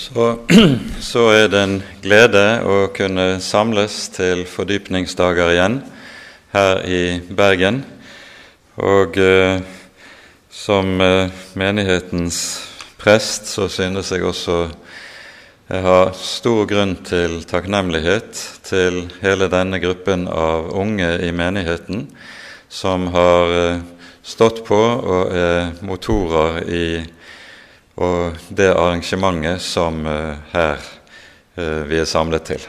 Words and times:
Så, 0.00 0.38
så, 1.00 1.26
er 1.28 1.48
det 1.52 1.60
en 1.60 1.74
glede 2.00 2.44
å 2.64 2.76
kunne 2.96 3.34
samles 3.44 4.06
til 4.14 4.46
fordypningsdager 4.48 5.52
igjen 5.52 5.76
her 6.54 6.80
i 6.88 7.00
Bergen. 7.36 7.82
Og 8.80 9.18
eh, 9.20 9.60
som 10.48 10.94
eh, 11.04 11.28
menighetens 11.52 12.40
prest 12.96 13.52
så 13.52 13.68
synes 13.68 14.14
jeg 14.14 14.24
også 14.24 14.58
jeg 15.68 15.84
har 15.84 16.16
stor 16.16 16.64
grunn 16.72 16.96
til 17.04 17.42
takknemlighet 17.44 18.40
til 18.72 19.02
hele 19.20 19.52
denne 19.52 19.84
gruppen 19.84 20.24
av 20.32 20.72
unge 20.80 21.12
i 21.28 21.28
menigheten 21.28 22.06
som 22.72 23.10
har 23.12 23.56
eh, 23.60 23.86
stått 24.24 24.64
på 24.64 24.80
og 24.80 25.40
er 25.44 25.74
motorer 25.84 26.62
i 26.64 26.84
og 28.00 28.36
det 28.48 28.70
arrangementet 28.72 29.60
som 29.62 30.00
uh, 30.06 30.36
her 30.54 30.78
uh, 31.58 31.82
vi 31.88 32.00
er 32.00 32.08
samlet 32.08 32.46
til. 32.48 32.62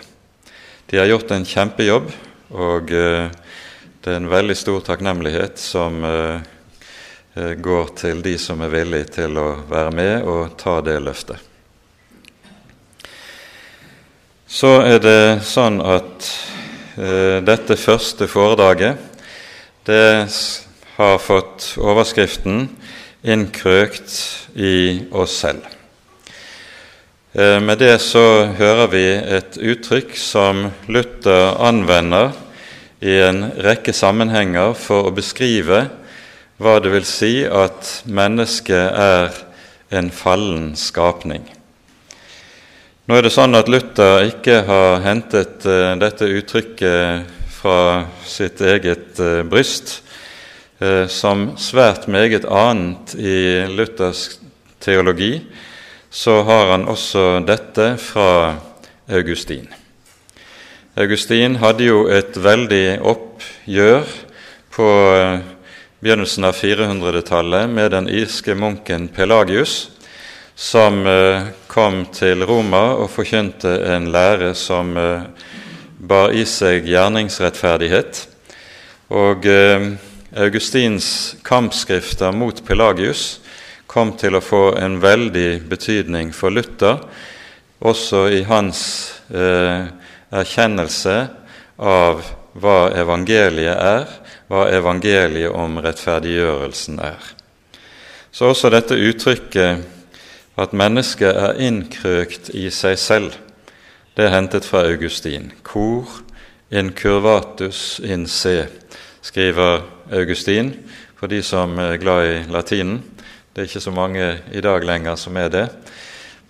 De 0.91 0.99
har 0.99 1.08
gjort 1.08 1.31
en 1.31 1.48
kjempejobb, 1.48 2.09
og 2.52 2.91
uh, 2.91 3.30
det 4.02 4.12
er 4.12 4.20
en 4.20 4.31
veldig 4.31 4.58
stor 4.58 4.81
takknemlighet 4.84 5.62
som 5.62 6.02
går 7.31 7.91
til 7.95 8.23
de 8.25 8.34
som 8.41 8.59
er 8.66 8.72
villige 8.73 9.12
til 9.22 9.38
å 9.38 9.45
være 9.70 9.91
med 9.94 10.25
og 10.27 10.55
ta 10.59 10.73
det 10.84 10.95
løftet. 10.99 11.38
Så 14.50 14.72
er 14.81 14.98
det 15.05 15.45
sånn 15.45 15.77
at 15.86 16.31
dette 17.45 17.77
første 17.77 18.25
foredraget 18.27 19.22
det 19.86 20.02
har 20.98 21.22
fått 21.22 21.75
overskriften 21.77 22.66
innkrøkt 23.21 24.13
i 24.57 25.03
oss 25.13 25.35
selv. 25.43 25.66
Eh, 27.34 27.59
med 27.61 27.80
det 27.80 27.95
så 28.03 28.49
hører 28.57 28.89
vi 28.91 29.05
et 29.38 29.58
uttrykk 29.58 30.16
som 30.17 30.66
Luther 30.91 31.55
anvender 31.61 32.33
i 33.02 33.19
en 33.23 33.45
rekke 33.61 33.94
sammenhenger 33.94 34.73
for 34.77 35.09
å 35.09 35.16
beskrive 35.16 35.86
hva 36.61 36.75
det 36.81 36.92
vil 36.94 37.08
si 37.08 37.33
at 37.45 38.03
mennesket 38.05 38.99
er 39.05 39.39
en 39.95 40.11
fallen 40.14 40.73
skapning. 40.77 41.45
Nå 43.08 43.17
er 43.17 43.25
det 43.25 43.33
sånn 43.33 43.58
at 43.58 43.69
Luther 43.72 44.27
ikke 44.27 44.61
har 44.67 45.02
hentet 45.03 45.66
uh, 45.66 45.97
dette 45.99 46.30
uttrykket 46.30 47.31
fra 47.52 47.80
sitt 48.30 48.61
eget 48.61 49.19
uh, 49.19 49.42
bryst, 49.47 49.99
Eh, 50.02 50.11
som 51.11 51.51
svært 51.61 52.07
meget 52.09 52.47
annet 52.49 53.13
i 53.13 53.67
luthersk 53.69 54.39
teologi, 54.81 55.41
så 56.09 56.41
har 56.43 56.71
han 56.71 56.87
også 56.89 57.39
dette 57.45 57.93
fra 58.01 58.57
Augustin. 59.11 59.67
Augustin 60.95 61.55
hadde 61.55 61.85
jo 61.87 62.02
et 62.11 62.35
veldig 62.35 62.99
oppgjør 63.07 64.09
på 64.75 64.87
eh, 65.15 65.37
begynnelsen 66.03 66.49
av 66.49 66.57
400-tallet 66.59 67.71
med 67.71 67.93
den 67.95 68.09
irske 68.11 68.57
munken 68.59 69.07
Pelagius, 69.07 69.87
som 70.55 71.05
eh, 71.07 71.47
kom 71.71 72.03
til 72.11 72.43
Roma 72.43 72.89
og 72.99 73.07
forkynte 73.13 73.71
en 73.93 74.11
lære 74.11 74.52
som 74.57 74.91
bar 75.95 76.35
i 76.35 76.43
seg 76.43 76.89
gjerningsrettferdighet. 76.91 78.25
Og 79.15 79.47
Augustins 80.31 81.35
kampskrifter 81.43 82.31
mot 82.31 82.65
Pelagius 82.65 83.41
kom 83.87 84.13
til 84.15 84.37
å 84.37 84.43
få 84.43 84.77
en 84.79 85.01
veldig 85.03 85.65
betydning 85.67 86.31
for 86.31 86.55
Luther, 86.55 87.01
også 87.83 88.29
i 88.31 88.43
hans 88.47 88.81
eh, 89.27 89.89
erkjennelse 90.31 91.17
av 91.75 92.23
hva 92.53 92.77
evangeliet 92.95 93.75
er, 93.75 94.08
hva 94.47 94.70
evangeliet 94.71 95.52
om 95.52 95.81
rettferdiggjørelsen 95.83 97.03
er. 97.03 97.20
Så 98.31 98.53
også 98.53 98.71
dette 98.71 98.95
uttrykket 98.95 99.83
at 100.61 100.75
mennesket 100.77 101.36
er 101.36 101.59
innkrøkt 101.59 102.53
i 102.55 102.70
seg 102.71 102.95
selv, 102.99 103.36
det 104.15 104.30
er 104.30 104.36
hentet 104.37 104.67
fra 104.67 104.86
Augustin. 104.87 105.52
Cor 105.67 106.21
incurvatus 106.71 107.99
in 108.03 108.27
se, 108.27 108.70
skriver 109.21 109.83
Augustin, 110.11 110.73
for 111.20 111.32
de 111.32 111.42
som 111.45 111.77
er 111.80 111.99
glad 112.02 112.27
i 112.27 112.37
latinen. 112.52 113.02
Det 113.52 113.61
er 113.61 113.70
ikke 113.70 113.83
så 113.83 113.93
mange 113.93 114.27
i 114.52 114.61
dag 114.64 114.83
lenger 114.87 115.17
som 115.20 115.37
er 115.37 115.49
det. 115.54 115.65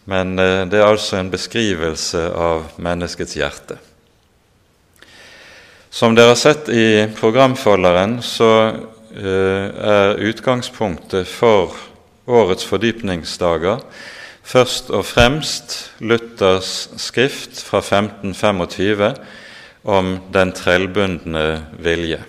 Men 0.06 0.38
eh, 0.40 0.64
det 0.70 0.80
er 0.80 0.88
altså 0.88 1.20
en 1.20 1.32
beskrivelse 1.32 2.24
av 2.34 2.72
menneskets 2.82 3.36
hjerte. 3.38 3.78
Som 5.92 6.16
dere 6.16 6.32
har 6.32 6.40
sett 6.40 6.70
i 6.72 7.08
programfolderen, 7.18 8.22
så 8.24 8.52
eh, 8.70 9.68
er 9.68 10.22
utgangspunktet 10.32 11.28
for 11.28 11.76
årets 12.32 12.66
fordypningsdager 12.70 13.82
først 14.44 14.90
og 14.94 15.06
fremst 15.06 15.78
Luthers 16.00 16.90
skrift 17.00 17.62
fra 17.64 17.82
1525 17.84 19.14
om 19.84 20.14
den 20.34 20.54
trellbundne 20.56 21.46
vilje. 21.82 22.22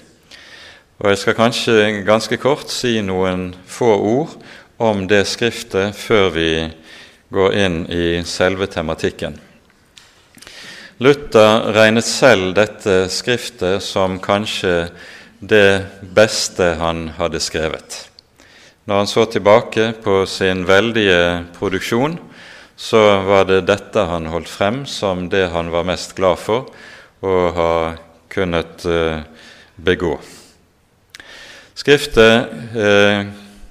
Og 1.02 1.10
Jeg 1.10 1.18
skal 1.18 1.34
kanskje 1.34 2.02
ganske 2.06 2.36
kort 2.38 2.70
si 2.70 3.00
noen 3.02 3.48
få 3.66 3.88
ord 3.90 4.34
om 4.78 5.00
det 5.10 5.24
skriftet 5.26 5.96
før 5.98 6.28
vi 6.30 6.50
går 7.34 7.54
inn 7.58 7.78
i 7.90 8.20
selve 8.22 8.68
tematikken. 8.70 9.34
Luther 11.02 11.72
regnet 11.74 12.06
selv 12.06 12.52
dette 12.54 13.08
skriftet 13.10 13.82
som 13.82 14.20
kanskje 14.22 14.92
det 15.42 15.82
beste 16.14 16.68
han 16.78 17.08
hadde 17.16 17.41
skrevet. 17.42 17.96
Når 18.86 19.00
han 19.00 19.10
så 19.10 19.24
tilbake 19.26 19.88
på 20.04 20.20
sin 20.30 20.62
veldige 20.68 21.48
produksjon, 21.56 22.14
så 22.78 23.00
var 23.26 23.48
det 23.50 23.64
dette 23.66 24.06
han 24.06 24.30
holdt 24.30 24.54
frem 24.54 24.84
som 24.86 25.26
det 25.34 25.48
han 25.50 25.74
var 25.74 25.91
mest 25.91 26.14
glad 26.14 26.38
for 26.38 26.70
å 27.26 27.34
ha 27.58 27.74
kunnet 28.30 28.86
eh, 28.86 29.26
begå. 29.82 30.14
Skriftet 31.75 32.77
eh, 32.77 33.22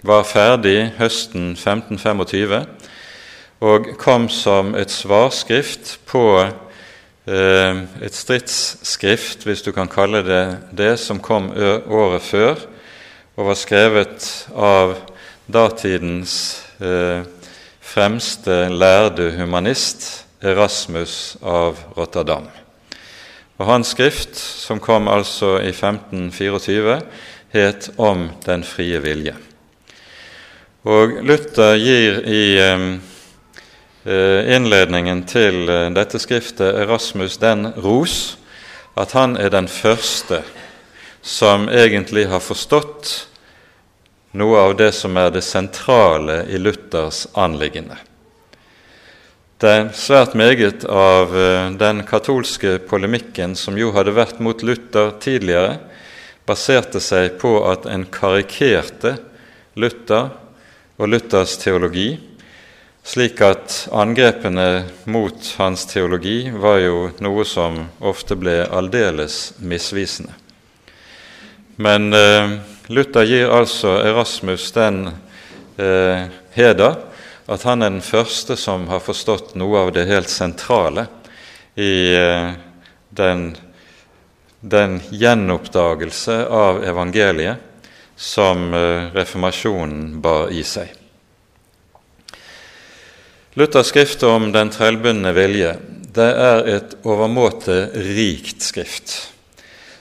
var 0.02 0.24
ferdig 0.26 0.92
høsten 0.98 1.52
1525 1.54 2.64
og 3.62 3.92
kom 4.02 4.26
som 4.34 4.72
et 4.74 4.90
svarskrift 4.90 6.00
på 6.10 6.24
eh, 6.42 7.82
et 8.02 8.18
stridsskrift, 8.18 9.46
hvis 9.46 9.62
du 9.62 9.70
kan 9.76 9.92
kalle 9.92 10.24
det 10.26 10.46
det, 10.74 10.96
som 10.98 11.22
kom 11.22 11.52
året 11.54 12.26
før 12.26 12.64
og 13.38 13.52
var 13.52 13.60
skrevet 13.60 14.26
av 14.58 14.96
datidens 15.46 16.34
eh, 16.82 17.22
fremste 17.86 18.64
lærde 18.74 19.30
humanist, 19.38 20.26
Erasmus 20.42 21.38
av 21.46 21.78
Rotterdam. 21.94 22.48
Og 23.62 23.68
Hans 23.70 23.92
skrift, 23.94 24.34
som 24.34 24.80
kom 24.82 25.06
altså 25.06 25.60
i 25.62 25.70
1524, 25.70 26.96
het 27.52 27.90
om 27.96 28.30
den 28.46 28.64
frie 28.64 29.00
vilje. 29.04 29.36
Og 30.88 31.20
Luther 31.22 31.76
gir 31.78 32.22
i 32.26 32.46
eh, 32.58 34.54
innledningen 34.56 35.26
til 35.30 35.68
eh, 35.70 35.90
dette 35.94 36.20
skriftet 36.22 36.80
Erasmus 36.86 37.38
den 37.42 37.68
ros 37.84 38.38
at 38.98 39.14
han 39.14 39.38
er 39.38 39.54
den 39.54 39.70
første 39.72 40.42
som 41.22 41.68
egentlig 41.70 42.26
har 42.32 42.42
forstått 42.42 43.12
noe 44.34 44.64
av 44.64 44.78
det 44.80 44.90
som 44.96 45.18
er 45.20 45.30
det 45.36 45.44
sentrale 45.46 46.46
i 46.50 46.58
Luthers 46.58 47.28
anliggende. 47.38 48.00
Det 49.62 49.70
er 49.70 49.90
svært 49.94 50.34
meget 50.34 50.88
av 50.90 51.36
eh, 51.38 51.70
den 51.78 52.02
katolske 52.08 52.80
polemikken 52.90 53.54
som 53.60 53.78
jo 53.78 53.92
hadde 53.94 54.16
vært 54.18 54.40
mot 54.42 54.64
Luther 54.66 55.14
tidligere, 55.22 55.78
baserte 56.52 57.00
seg 57.00 57.38
på 57.40 57.56
at 57.70 57.88
en 57.88 58.04
karikerte 58.12 59.16
Luther 59.80 60.34
og 61.00 61.08
Luthers 61.08 61.56
teologi, 61.62 62.10
slik 63.08 63.40
at 63.42 63.88
angrepene 63.96 64.84
mot 65.10 65.48
hans 65.58 65.88
teologi 65.90 66.52
var 66.52 66.82
jo 66.84 66.98
noe 67.24 67.46
som 67.48 67.80
ofte 68.04 68.36
ble 68.38 68.60
aldeles 68.68 69.54
misvisende. 69.64 70.36
Men 71.82 72.12
eh, 72.14 72.60
Luther 72.92 73.26
gir 73.26 73.50
altså 73.50 73.96
Erasmus 74.04 74.68
den 74.76 75.08
eh, 75.80 76.28
heder 76.54 77.00
at 77.52 77.64
han 77.66 77.82
er 77.82 77.96
den 77.96 78.06
første 78.06 78.60
som 78.60 78.86
har 78.92 79.02
forstått 79.04 79.56
noe 79.60 79.88
av 79.88 79.96
det 79.96 80.06
helt 80.12 80.30
sentrale 80.30 81.08
i 81.80 82.14
eh, 82.14 82.52
den 83.18 83.54
den 84.62 85.00
gjenoppdagelse 85.10 86.46
av 86.48 86.84
evangeliet 86.84 87.58
som 88.16 88.74
eh, 88.74 89.10
reformasjonen 89.14 90.22
bar 90.22 90.52
i 90.54 90.64
seg. 90.64 90.94
Luthers 93.54 93.90
skrift 93.92 94.24
om 94.24 94.52
den 94.54 94.70
trellbundne 94.72 95.34
vilje 95.36 95.74
det 96.12 96.30
er 96.44 96.66
et 96.68 96.94
overmåte 97.08 97.86
rikt 97.96 98.64
skrift, 98.64 99.14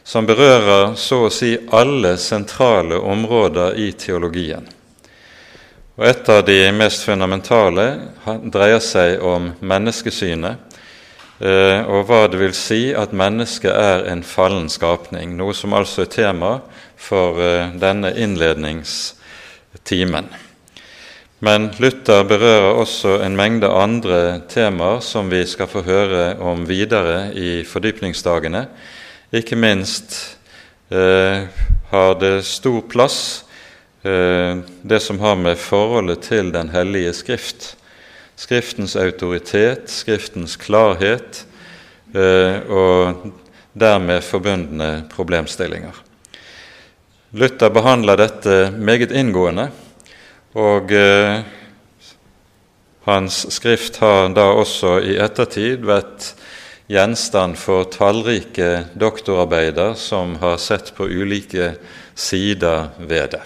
som 0.03 0.27
berører 0.27 0.97
så 0.99 1.25
å 1.27 1.33
si 1.33 1.55
alle 1.71 2.17
sentrale 2.19 2.99
områder 2.99 3.79
i 3.79 3.93
teologien. 3.95 4.67
Og 5.97 6.07
Et 6.07 6.29
av 6.33 6.45
de 6.47 6.59
mest 6.73 7.05
fundamentale 7.05 7.87
dreier 8.51 8.81
seg 8.83 9.23
om 9.23 9.51
menneskesynet, 9.61 10.70
og 11.41 12.03
hva 12.05 12.27
det 12.29 12.37
vil 12.37 12.53
si 12.53 12.91
at 12.93 13.15
mennesket 13.17 13.73
er 13.73 14.03
en 14.13 14.21
fallen 14.27 14.67
skapning, 14.69 15.39
noe 15.39 15.55
som 15.57 15.73
altså 15.73 16.03
er 16.05 16.11
tema 16.13 16.51
for 17.01 17.41
eh, 17.43 17.73
denne 17.81 18.13
innledningstimen. 18.19 20.25
Men 21.41 21.71
Luther 21.81 22.25
berører 22.29 22.77
også 22.77 23.23
en 23.25 23.37
mengde 23.37 23.69
andre 23.73 24.41
temaer 24.53 25.01
som 25.01 25.31
vi 25.33 25.41
skal 25.49 25.69
få 25.73 25.81
høre 25.87 26.37
om 26.45 26.67
videre 26.69 27.33
i 27.33 27.65
fordypningsdagene. 27.65 28.67
Ikke 29.33 29.57
minst 29.57 30.37
eh, 30.93 31.49
har 31.91 32.15
det 32.21 32.45
stor 32.45 32.83
plass 32.93 33.45
eh, 34.05 34.61
det 34.83 35.01
som 35.01 35.21
har 35.25 35.37
med 35.41 35.59
forholdet 35.59 36.21
til 36.29 36.53
Den 36.53 36.69
hellige 36.75 37.13
Skrift, 37.17 37.77
Skriftens 38.41 38.97
autoritet, 38.97 39.91
Skriftens 39.93 40.57
klarhet 40.57 41.45
eh, 42.15 42.57
og 42.73 43.27
dermed 43.77 44.25
forbundne 44.25 45.05
problemstillinger. 45.13 45.95
Luther 47.37 47.71
behandler 47.71 48.19
dette 48.19 48.57
meget 48.75 49.13
inngående 49.13 49.69
og 50.59 50.91
eh, 50.91 51.45
hans 53.07 53.45
skrift 53.55 54.01
har 54.03 54.33
da 54.35 54.49
også 54.57 54.97
i 55.07 55.15
ettertid 55.23 55.85
vært 55.87 56.33
gjenstand 56.91 57.55
for 57.61 57.87
tallrike 57.93 58.87
doktorarbeider 58.99 59.95
som 59.95 60.35
har 60.43 60.59
sett 60.59 60.91
på 60.97 61.07
ulike 61.07 61.75
sider 62.19 62.91
ved 62.99 63.37
det. 63.37 63.45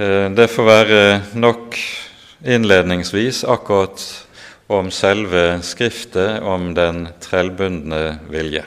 Eh, 0.00 0.26
det 0.32 0.48
får 0.48 0.70
være 0.72 1.00
nok 1.36 1.76
innledningsvis 2.44 3.44
akkurat 3.44 4.26
om 4.66 4.90
selve 4.90 5.60
Skriftet 5.62 6.42
om 6.42 6.74
den 6.74 7.08
trellbundne 7.20 8.18
vilje. 8.30 8.64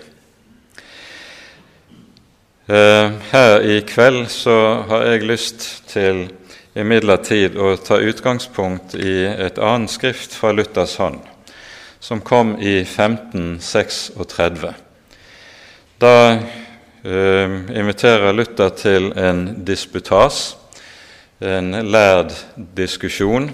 Eh, 2.70 3.12
her 3.32 3.62
i 3.62 3.82
kveld 3.82 4.28
så 4.30 4.84
har 4.90 5.04
jeg 5.10 5.26
lyst 5.26 5.64
til 5.90 6.28
imidlertid 6.78 7.58
å 7.58 7.74
ta 7.82 7.98
utgangspunkt 7.98 8.94
i 8.96 9.26
et 9.26 9.58
annet 9.58 9.90
skrift 9.90 10.36
fra 10.38 10.52
Luthers 10.54 10.94
hånd, 11.02 11.18
som 12.00 12.22
kom 12.22 12.54
i 12.62 12.84
1536. 12.84 14.70
Da 16.00 16.14
eh, 16.30 17.58
inviterer 17.74 18.38
Luther 18.38 18.70
til 18.78 19.12
en 19.18 19.66
disputas, 19.66 20.59
en 21.42 21.72
lærd 21.92 22.34
diskusjon, 22.78 23.50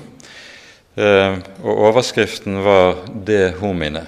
eh, 0.97 1.37
og 1.63 1.77
overskriften 1.91 2.63
var 2.63 3.05
'De 3.25 3.53
homine', 3.59 4.07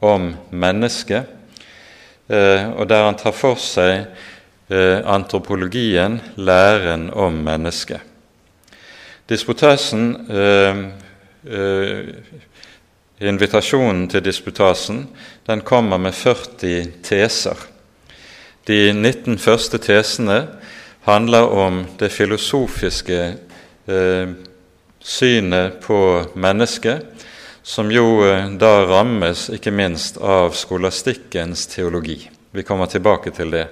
om 0.00 0.36
mennesket, 0.50 1.24
eh, 2.30 2.68
og 2.72 2.88
der 2.88 3.04
han 3.04 3.14
tar 3.14 3.32
for 3.32 3.54
seg 3.54 4.06
Eh, 4.70 5.00
antropologien, 5.04 6.20
læren 6.36 7.10
om 7.10 7.32
mennesket. 7.32 8.00
Disputasen, 9.28 10.14
Invitasjonen 13.20 14.06
til 14.08 14.22
disputasen 14.24 15.08
den 15.46 15.60
kommer 15.60 15.98
med 15.98 16.14
40 16.14 16.86
teser. 17.02 17.66
De 18.66 18.92
19 18.92 19.38
første 19.38 19.78
tesene 19.78 20.46
handler 21.06 21.48
om 21.48 21.84
det 21.98 22.08
filosofiske 22.08 23.20
eh, 23.86 24.32
synet 25.00 25.80
på 25.80 26.00
mennesket, 26.34 27.26
som 27.62 27.90
jo 27.92 28.24
eh, 28.26 28.48
da 28.60 28.72
rammes 28.88 29.48
ikke 29.54 29.72
minst 29.74 30.18
av 30.18 30.56
skolastikkens 30.56 31.66
teologi. 31.72 32.22
Vi 32.50 32.62
kommer 32.66 32.86
tilbake 32.86 33.30
til 33.30 33.54
det 33.54 33.68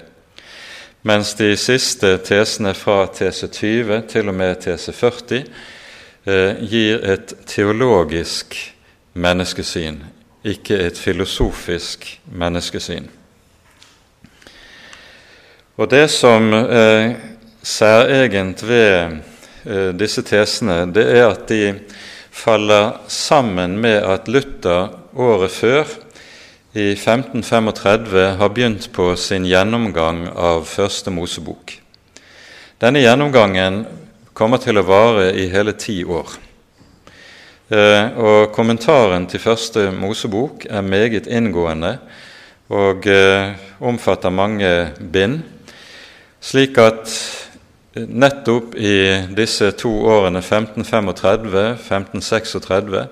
mens 1.03 1.35
de 1.35 1.57
siste 1.57 2.17
tesene 2.27 2.75
fra 2.75 3.07
tese 3.15 3.49
20 3.49 4.03
til 4.11 4.29
og 4.29 4.35
med 4.35 4.59
tese 4.65 4.93
40 4.93 5.45
eh, 6.27 6.59
gir 6.61 7.05
et 7.07 7.35
teologisk 7.47 8.57
menneskesyn, 9.15 10.03
ikke 10.45 10.81
et 10.89 10.99
filosofisk 10.99 12.09
menneskesyn. 12.33 13.09
Og 15.79 15.87
Det 15.87 16.09
som 16.11 16.51
er 16.53 17.13
særegent 17.63 18.65
ved 18.67 19.21
eh, 19.63 19.93
disse 19.95 20.25
tesene, 20.27 20.89
det 20.91 21.05
er 21.07 21.29
at 21.29 21.45
de 21.47 21.77
faller 22.35 22.97
sammen 23.07 23.77
med 23.79 24.03
at 24.03 24.27
Luther 24.27 24.89
året 25.15 25.53
før 25.55 25.85
i 26.75 26.97
1535 26.97 28.25
har 28.41 28.51
begynt 28.51 28.89
på 28.91 29.13
sin 29.15 29.47
gjennomgang 29.47 30.25
av 30.35 30.65
Første 30.67 31.13
Mosebok. 31.15 31.77
Denne 32.83 33.05
gjennomgangen 33.05 33.85
kommer 34.35 34.59
til 34.59 34.81
å 34.83 34.87
vare 34.89 35.29
i 35.31 35.47
hele 35.53 35.77
ti 35.79 36.01
år. 36.03 36.33
Eh, 37.71 38.19
og 38.19 38.51
Kommentaren 38.51 39.31
til 39.31 39.45
Første 39.47 39.93
Mosebok 39.95 40.67
er 40.67 40.83
meget 40.83 41.31
inngående 41.31 42.01
og 42.75 43.07
eh, 43.07 43.55
omfatter 43.79 44.35
mange 44.35 44.73
bind, 44.99 45.39
slik 46.41 46.79
at 46.79 47.11
nettopp 48.07 48.75
i 48.75 49.25
disse 49.37 49.71
to 49.79 50.07
årene 50.07 50.41
1535-1536 50.41 53.07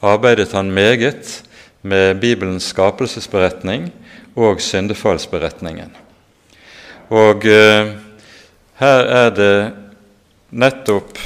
arbeidet 0.00 0.52
han 0.52 0.74
meget 0.74 1.42
med 1.82 2.20
Bibelens 2.20 2.64
skapelsesberetning 2.72 3.92
og 4.36 4.60
syndefallsberetningen. 4.60 5.90
Og 7.14 7.46
eh, 7.46 7.86
her 8.80 9.00
er 9.22 9.30
det 9.30 9.72
nettopp 10.50 11.18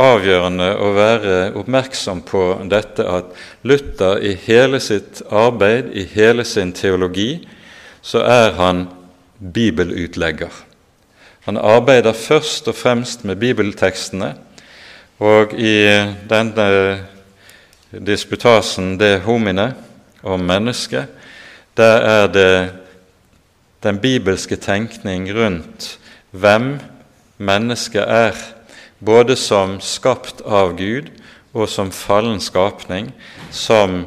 avgjørende 0.00 0.76
å 0.78 0.92
være 0.94 1.52
oppmerksom 1.58 2.22
på 2.28 2.44
dette 2.70 3.02
at 3.10 3.24
Luther 3.66 4.22
i 4.22 4.36
hele 4.46 4.80
sitt 4.80 5.22
arbeid, 5.30 5.90
i 5.92 6.06
hele 6.14 6.44
sin 6.46 6.72
teologi, 6.72 7.48
så 8.02 8.18
er 8.22 8.54
han 8.60 8.86
bibelutlegger. 9.40 10.52
Han 11.40 11.56
arbeider 11.56 12.12
først 12.12 12.68
og 12.68 12.74
fremst 12.74 13.24
med 13.24 13.36
bibeltekstene, 13.36 14.34
og 15.20 15.52
i 15.58 15.84
denne 16.30 16.66
disputasen 18.06 18.94
De 19.00 19.18
homine 19.18 19.74
om 20.22 20.40
mennesket, 20.40 21.06
der 21.76 21.96
er 21.96 22.26
det 22.26 22.72
den 23.82 23.98
bibelske 23.98 24.56
tenkning 24.56 25.28
rundt 25.34 25.98
hvem 26.30 26.78
mennesket 27.38 28.04
er, 28.06 28.36
både 29.04 29.36
som 29.36 29.78
skapt 29.80 30.42
av 30.44 30.76
Gud 30.76 31.08
og 31.54 31.68
som 31.68 31.90
fallen 31.90 32.40
skapning, 32.40 33.10
som 33.50 34.04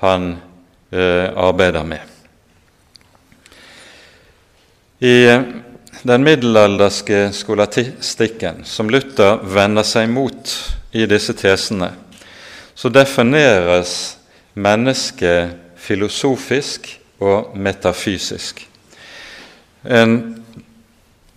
han 0.00 0.36
eh, 0.92 1.28
arbeider 1.34 1.84
med. 1.84 2.09
I 5.00 5.42
den 6.02 6.24
middelalderske 6.24 7.30
skolastikken, 7.32 8.64
som 8.68 8.90
Luther 8.92 9.38
vender 9.48 9.84
seg 9.86 10.10
mot 10.12 10.52
i 10.92 11.06
disse 11.08 11.32
tesene, 11.40 11.88
så 12.76 12.92
defineres 12.92 13.94
mennesket 14.60 15.56
filosofisk 15.80 16.90
og 17.24 17.56
metafysisk. 17.56 18.60
En, 19.88 20.14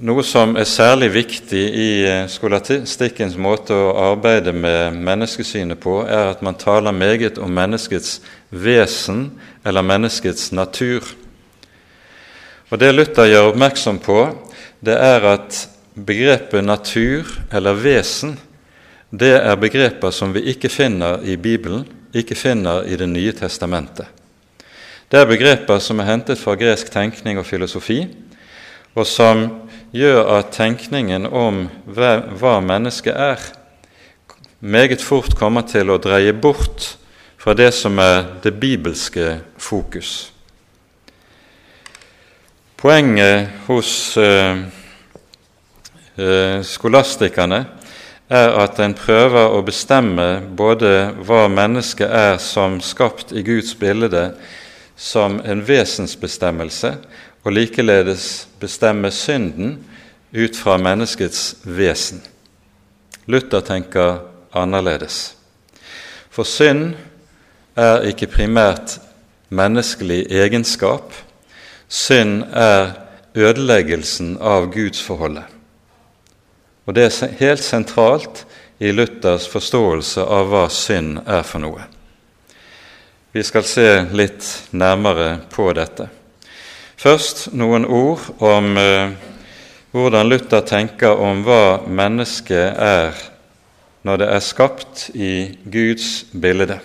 noe 0.04 0.28
som 0.28 0.58
er 0.60 0.68
særlig 0.68 1.14
viktig 1.16 1.64
i 1.64 1.90
skolatistikkens 2.28 2.36
skolastikkens 2.36 3.40
måte 3.40 3.80
å 3.80 3.96
arbeide 4.12 4.52
med 4.52 5.00
menneskesynet 5.00 5.80
på, 5.80 6.02
er 6.04 6.34
at 6.34 6.44
man 6.44 6.60
taler 6.60 6.92
meget 6.92 7.40
om 7.40 7.52
menneskets 7.52 8.18
vesen 8.52 9.30
eller 9.64 9.88
menneskets 9.88 10.52
natur. 10.52 11.08
Og 12.74 12.80
Det 12.82 12.90
Luther 12.90 13.28
gjør 13.30 13.52
oppmerksom 13.52 14.00
på, 14.02 14.18
det 14.82 14.96
er 14.98 15.22
at 15.30 15.58
begrepet 15.94 16.66
natur 16.66 17.30
eller 17.54 17.78
vesen 17.78 18.32
det 19.14 19.36
er 19.38 19.60
begreper 19.62 20.10
som 20.10 20.32
vi 20.34 20.42
ikke 20.50 20.72
finner 20.74 21.22
i 21.22 21.36
Bibelen, 21.38 21.86
ikke 22.18 22.34
finner 22.34 22.82
i 22.90 22.98
Det 22.98 23.06
nye 23.06 23.32
testamentet. 23.38 24.08
Det 25.06 25.20
er 25.20 25.30
begreper 25.30 25.78
som 25.78 26.00
er 26.02 26.10
hentet 26.10 26.42
fra 26.42 26.56
gresk 26.58 26.90
tenkning 26.90 27.38
og 27.38 27.46
filosofi, 27.46 28.08
og 28.96 29.06
som 29.06 29.46
gjør 29.94 30.40
at 30.40 30.50
tenkningen 30.58 31.30
om 31.30 31.68
hva 31.86 32.58
mennesket 32.58 33.14
er, 33.14 33.38
meget 34.60 35.02
fort 35.02 35.38
kommer 35.38 35.62
til 35.62 35.94
å 35.94 36.02
dreie 36.02 36.34
bort 36.34 36.96
fra 37.38 37.54
det 37.54 37.70
som 37.78 38.00
er 38.02 38.24
det 38.42 38.58
bibelske 38.58 39.44
fokus. 39.62 40.33
Poenget 42.84 43.48
hos 43.66 44.18
uh, 44.18 44.58
uh, 46.20 46.58
skolastikerne 46.68 47.62
er 48.28 48.58
at 48.60 48.82
en 48.84 48.96
prøver 48.98 49.56
å 49.56 49.62
bestemme 49.64 50.26
både 50.60 50.92
hva 51.24 51.46
mennesket 51.48 52.12
er 52.12 52.36
som 52.44 52.82
skapt 52.84 53.32
i 53.32 53.46
Guds 53.48 53.72
bilde, 53.80 54.26
som 55.00 55.40
en 55.48 55.64
vesensbestemmelse, 55.64 56.94
og 57.48 57.56
likeledes 57.56 58.50
bestemme 58.60 59.16
synden 59.16 59.78
ut 60.36 60.60
fra 60.60 60.76
menneskets 60.76 61.64
vesen. 61.64 62.20
Luther 63.32 63.64
tenker 63.64 64.26
annerledes. 64.52 65.38
For 66.28 66.44
synd 66.44 66.98
er 67.80 68.10
ikke 68.12 68.34
primært 68.42 69.00
menneskelig 69.48 70.26
egenskap. 70.28 71.14
Synd 71.94 72.48
er 72.58 72.96
ødeleggelsen 73.38 74.38
av 74.42 74.72
gudsforholdet. 74.74 75.46
Og 76.86 76.96
det 76.98 77.06
er 77.06 77.36
helt 77.40 77.64
sentralt 77.64 78.44
i 78.82 78.92
Luthers 78.92 79.46
forståelse 79.48 80.26
av 80.26 80.50
hva 80.50 80.64
synd 80.74 81.22
er 81.24 81.46
for 81.46 81.62
noe. 81.62 81.86
Vi 83.34 83.44
skal 83.46 83.66
se 83.66 83.88
litt 84.14 84.46
nærmere 84.74 85.38
på 85.54 85.70
dette. 85.78 86.10
Først 86.98 87.48
noen 87.54 87.86
ord 87.86 88.26
om 88.44 88.78
eh, 88.78 89.14
hvordan 89.94 90.30
Luther 90.30 90.66
tenker 90.66 91.22
om 91.22 91.42
hva 91.46 91.84
mennesket 91.86 92.78
er 92.78 93.22
når 94.04 94.22
det 94.22 94.30
er 94.34 94.44
skapt 94.44 95.08
i 95.14 95.34
Guds 95.70 96.26
bilde. 96.34 96.80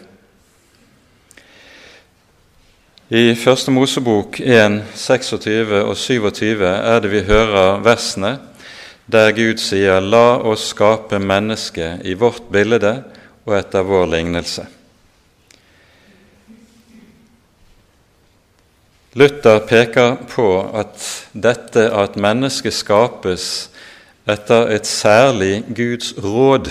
I 3.09 3.33
Første 3.41 3.73
Mosebok 3.73 4.37
1, 4.37 4.83
26 4.93 5.79
og 5.81 5.95
27 5.97 6.61
er 6.61 6.99
det 7.01 7.09
vi 7.09 7.23
hører 7.25 7.79
versene 7.81 8.35
der 9.09 9.31
Gud 9.33 9.63
sier 9.65 9.97
'La 10.05 10.37
oss 10.45 10.67
skape 10.75 11.17
mennesket 11.17 12.05
i 12.05 12.13
vårt 12.13 12.51
bilde 12.53 12.91
og 13.47 13.55
etter 13.57 13.81
vår 13.89 14.07
lignelse'. 14.13 14.67
Luther 19.15 19.59
peker 19.59 20.17
på 20.29 20.51
at 20.75 21.09
dette 21.33 21.89
at 21.89 22.21
mennesket 22.21 22.75
skapes 22.75 23.71
etter 24.29 24.69
et 24.69 24.87
særlig 24.87 25.65
Guds 25.73 26.13
råd, 26.13 26.69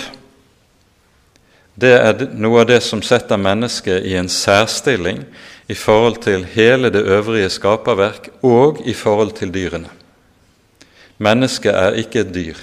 det 1.82 1.94
er 1.94 2.28
noe 2.34 2.62
av 2.62 2.68
det 2.70 2.84
som 2.84 3.02
setter 3.02 3.38
mennesket 3.38 4.06
i 4.06 4.16
en 4.18 4.30
særstilling 4.30 5.26
i 5.68 5.76
forhold 5.76 6.22
til 6.24 6.46
hele 6.46 6.90
det 6.94 7.04
øvrige 7.04 7.50
skaperverk 7.50 8.30
og 8.44 8.82
i 8.86 8.94
forhold 8.94 9.32
til 9.32 9.54
dyrene. 9.54 9.90
Mennesket 11.18 11.76
er 11.76 11.92
ikke 11.92 12.20
et 12.20 12.34
dyr. 12.36 12.60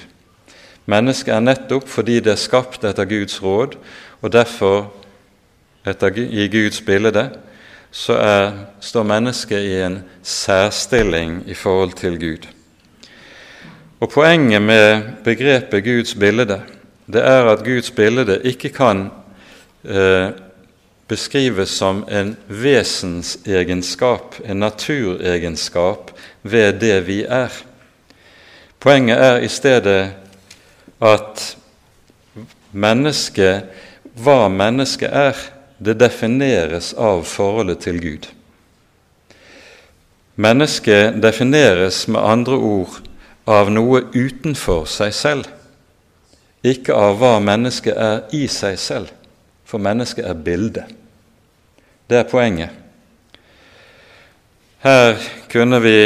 Mennesket 0.87 1.34
er 1.34 1.40
nettopp 1.40 1.88
fordi 1.88 2.20
det 2.20 2.32
er 2.32 2.40
skapt 2.40 2.84
etter 2.84 3.08
Guds 3.08 3.42
råd, 3.42 3.76
og 4.23 4.32
derfor 4.32 4.92
etter, 5.87 6.12
i 6.16 6.49
Guds 6.49 6.80
bilde, 6.80 7.30
så 7.90 8.16
er, 8.18 8.52
står 8.80 9.02
mennesket 9.02 9.61
i 9.64 9.75
en 9.82 10.02
særstilling 10.23 11.42
i 11.46 11.54
forhold 11.54 11.92
til 11.92 12.18
Gud. 12.20 12.49
Og 14.00 14.11
Poenget 14.11 14.62
med 14.62 15.02
begrepet 15.25 15.84
Guds 15.84 16.14
bilde 16.14 16.62
det 17.06 17.20
er 17.20 17.50
at 17.52 17.64
Guds 17.64 17.90
bilde 17.90 18.40
ikke 18.44 18.68
kan 18.68 19.11
eh, 19.84 20.28
beskrives 21.08 21.70
som 21.70 22.04
en 22.08 22.37
vesensegenskap, 22.49 24.34
en 24.44 24.61
naturegenskap, 24.61 26.11
ved 26.42 26.80
det 26.80 27.00
vi 27.06 27.23
er. 27.25 27.52
Poenget 28.80 29.18
er 29.18 29.40
i 29.44 29.49
stedet 29.49 30.12
at 31.00 31.44
mennesket, 32.73 33.68
hva 34.14 34.49
mennesket 34.49 35.11
er, 35.11 35.38
det 35.78 35.99
defineres 36.00 36.92
av 36.94 37.25
forholdet 37.28 37.82
til 37.84 38.00
Gud. 38.00 38.28
Mennesket 40.34 41.20
defineres 41.23 42.06
med 42.08 42.20
andre 42.20 42.56
ord 42.56 43.00
av 43.46 43.70
noe 43.70 44.04
utenfor 44.14 44.87
seg 44.90 45.12
selv, 45.14 45.50
ikke 46.64 46.96
av 46.96 47.18
hva 47.20 47.37
mennesket 47.44 47.94
er 47.94 48.23
i 48.34 48.46
seg 48.50 48.78
selv, 48.80 49.12
for 49.75 49.83
mennesket 49.83 50.23
er 50.31 50.38
bildet. 50.38 50.90
Det 52.07 52.21
er 52.21 52.28
poenget. 52.31 52.71
Her 54.85 55.16
kunne 55.50 55.81
vi 55.83 55.97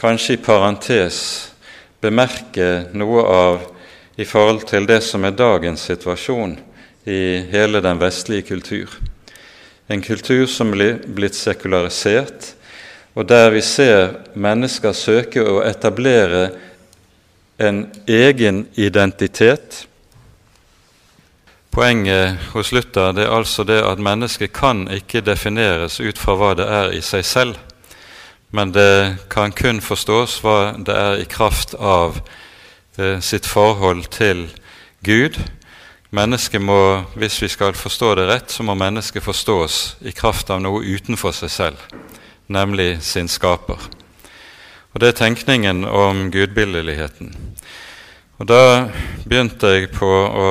kanskje 0.00 0.38
i 0.38 0.40
parentes 0.40 1.18
bemerke 2.00 2.86
noe 2.96 3.24
av 3.28 3.58
i 4.16 4.24
forhold 4.24 4.64
til 4.70 4.86
det 4.88 5.02
som 5.04 5.26
er 5.28 5.36
dagens 5.36 5.84
situasjon 5.90 6.54
i 7.04 7.20
hele 7.52 7.82
den 7.84 8.00
vestlige 8.00 8.46
kultur. 8.48 8.96
En 9.92 10.00
kultur 10.00 10.46
som 10.48 10.72
er 10.78 11.02
blitt 11.04 11.36
sekularisert, 11.36 12.54
og 13.12 13.28
der 13.28 13.50
vi 13.52 13.60
ser 13.60 14.22
mennesker 14.38 14.96
søke 14.96 15.44
å 15.44 15.60
etablere 15.66 16.46
en 17.60 17.84
egen 18.06 18.64
identitet. 18.78 19.84
Poenget 21.78 22.50
hos 22.50 22.72
Luther 22.74 23.12
det 23.14 23.28
er 23.28 23.36
altså 23.36 23.62
det 23.62 23.78
at 23.86 24.00
mennesket 24.02 24.50
kan 24.50 24.88
ikke 24.90 25.20
defineres 25.22 26.00
ut 26.02 26.18
fra 26.18 26.34
hva 26.34 26.48
det 26.58 26.64
er 26.66 26.94
i 26.98 27.02
seg 27.06 27.22
selv 27.22 27.60
men 28.50 28.72
det 28.72 29.16
kan 29.30 29.52
kun 29.52 29.78
forstås 29.84 30.40
hva 30.42 30.72
det 30.74 30.96
er 30.96 31.20
i 31.22 31.28
kraft 31.28 31.76
av 31.78 32.18
eh, 32.96 33.20
sitt 33.20 33.46
forhold 33.46 34.08
til 34.10 34.48
Gud. 35.04 35.36
Mennesket 36.10 36.60
må, 36.60 37.04
Hvis 37.14 37.42
vi 37.42 37.48
skal 37.48 37.78
forstå 37.78 38.14
det 38.14 38.26
rett, 38.26 38.50
så 38.50 38.62
må 38.62 38.74
mennesket 38.74 39.22
forstås 39.22 39.96
i 40.00 40.12
kraft 40.12 40.50
av 40.50 40.62
noe 40.64 40.82
utenfor 40.82 41.30
seg 41.36 41.50
selv, 41.50 41.76
nemlig 42.48 43.02
sin 43.02 43.28
skaper. 43.28 43.78
Og 44.94 45.00
Det 45.00 45.08
er 45.08 45.20
tenkningen 45.20 45.84
om 45.84 46.30
gudbildeligheten. 46.32 47.36
Og 48.38 48.46
Da 48.46 48.86
begynte 49.26 49.66
jeg 49.74 49.88
på 49.90 50.06
å, 50.06 50.50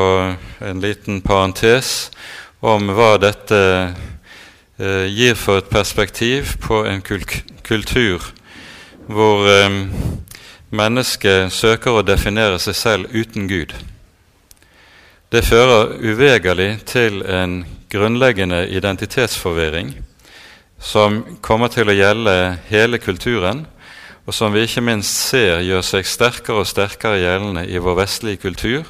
en 0.59 0.79
liten 0.83 1.21
parentes 1.23 2.09
om 2.59 2.89
hva 2.91 3.13
dette 3.15 3.59
eh, 4.75 5.05
gir 5.07 5.37
for 5.39 5.61
et 5.61 5.69
perspektiv 5.71 6.57
på 6.65 6.81
en 6.83 6.99
kultur 6.99 8.25
hvor 9.07 9.47
eh, 9.47 9.77
mennesket 10.67 11.53
søker 11.55 11.95
å 11.95 12.03
definere 12.03 12.59
seg 12.59 12.75
selv 12.75 13.15
uten 13.15 13.47
Gud. 13.47 13.71
Det 15.31 15.45
fører 15.47 15.95
uvegerlig 16.03 16.83
til 16.91 17.23
en 17.23 17.61
grunnleggende 17.87 18.65
identitetsforvirring 18.67 19.95
som 20.83 21.23
kommer 21.39 21.71
til 21.71 21.87
å 21.87 21.95
gjelde 21.95 22.35
hele 22.67 22.99
kulturen, 22.99 23.63
og 24.27 24.35
som 24.35 24.51
vi 24.51 24.65
ikke 24.67 24.83
minst 24.83 25.29
ser 25.29 25.61
gjør 25.63 25.85
seg 25.87 26.07
sterkere 26.07 26.61
og 26.61 26.67
sterkere 26.67 27.21
gjeldende 27.21 27.63
i 27.71 27.79
vår 27.79 27.95
vestlige 28.01 28.41
kultur, 28.43 28.83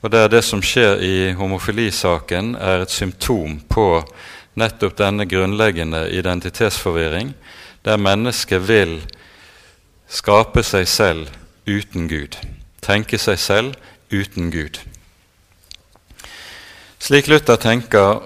og 0.00 0.12
der 0.14 0.30
det 0.30 0.44
som 0.46 0.62
skjer 0.62 1.02
i 1.02 1.32
homofilisaken, 1.36 2.54
er 2.54 2.84
et 2.84 2.94
symptom 2.94 3.58
på 3.68 4.04
nettopp 4.54 4.94
denne 4.98 5.26
grunnleggende 5.28 6.06
identitetsforvirring, 6.14 7.34
der 7.84 8.00
mennesket 8.00 8.62
vil 8.68 8.94
skape 10.08 10.62
seg 10.62 10.86
selv 10.88 11.26
uten 11.66 12.06
Gud, 12.08 12.38
tenke 12.82 13.18
seg 13.18 13.38
selv 13.42 13.74
uten 14.10 14.52
Gud. 14.54 14.78
Slik 17.00 17.26
Luther 17.26 17.58
tenker 17.58 18.22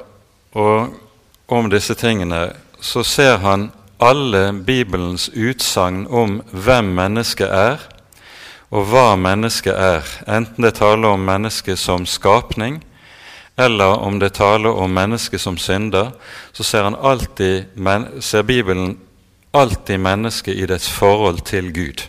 om 0.55 1.71
disse 1.73 1.97
tingene, 1.97 2.51
så 2.81 3.03
ser 3.03 3.41
han 3.41 3.71
alle 4.05 4.53
Bibelens 4.53 5.31
utsagn 5.33 6.07
om 6.07 6.41
hvem 6.53 6.93
mennesket 6.97 7.49
er, 7.49 7.85
og 8.75 8.89
hva 8.91 9.15
mennesket 9.17 9.73
er, 9.73 10.09
enten 10.29 10.67
det 10.67 10.75
taler 10.77 11.15
om 11.15 11.25
mennesket 11.25 11.79
som 11.79 12.05
skapning, 12.07 12.83
eller 13.57 14.01
om 14.03 14.19
det 14.19 14.35
taler 14.35 14.75
om 14.75 14.91
mennesket 14.91 15.41
som 15.41 15.57
synder, 15.59 16.11
så 16.53 16.67
ser, 16.67 16.91
alltid, 16.91 17.71
ser 18.21 18.43
Bibelen 18.43 18.97
alltid 19.55 20.01
mennesket 20.01 20.59
i 20.59 20.67
dets 20.67 20.91
forhold 20.91 21.45
til 21.47 21.71
Gud. 21.73 22.03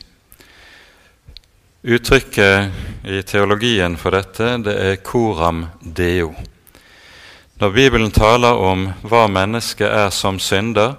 Uttrykket 1.86 3.06
i 3.06 3.22
teologien 3.22 3.94
for 3.98 4.18
dette 4.18 4.58
det 4.66 4.74
er 4.74 4.96
'coram 4.96 5.66
deo'. 5.82 6.34
Når 7.60 7.70
Bibelen 7.72 8.12
taler 8.12 8.58
om 8.58 8.90
hva 9.04 9.28
mennesket 9.28 9.88
er 9.88 10.10
som 10.10 10.40
synder, 10.40 10.96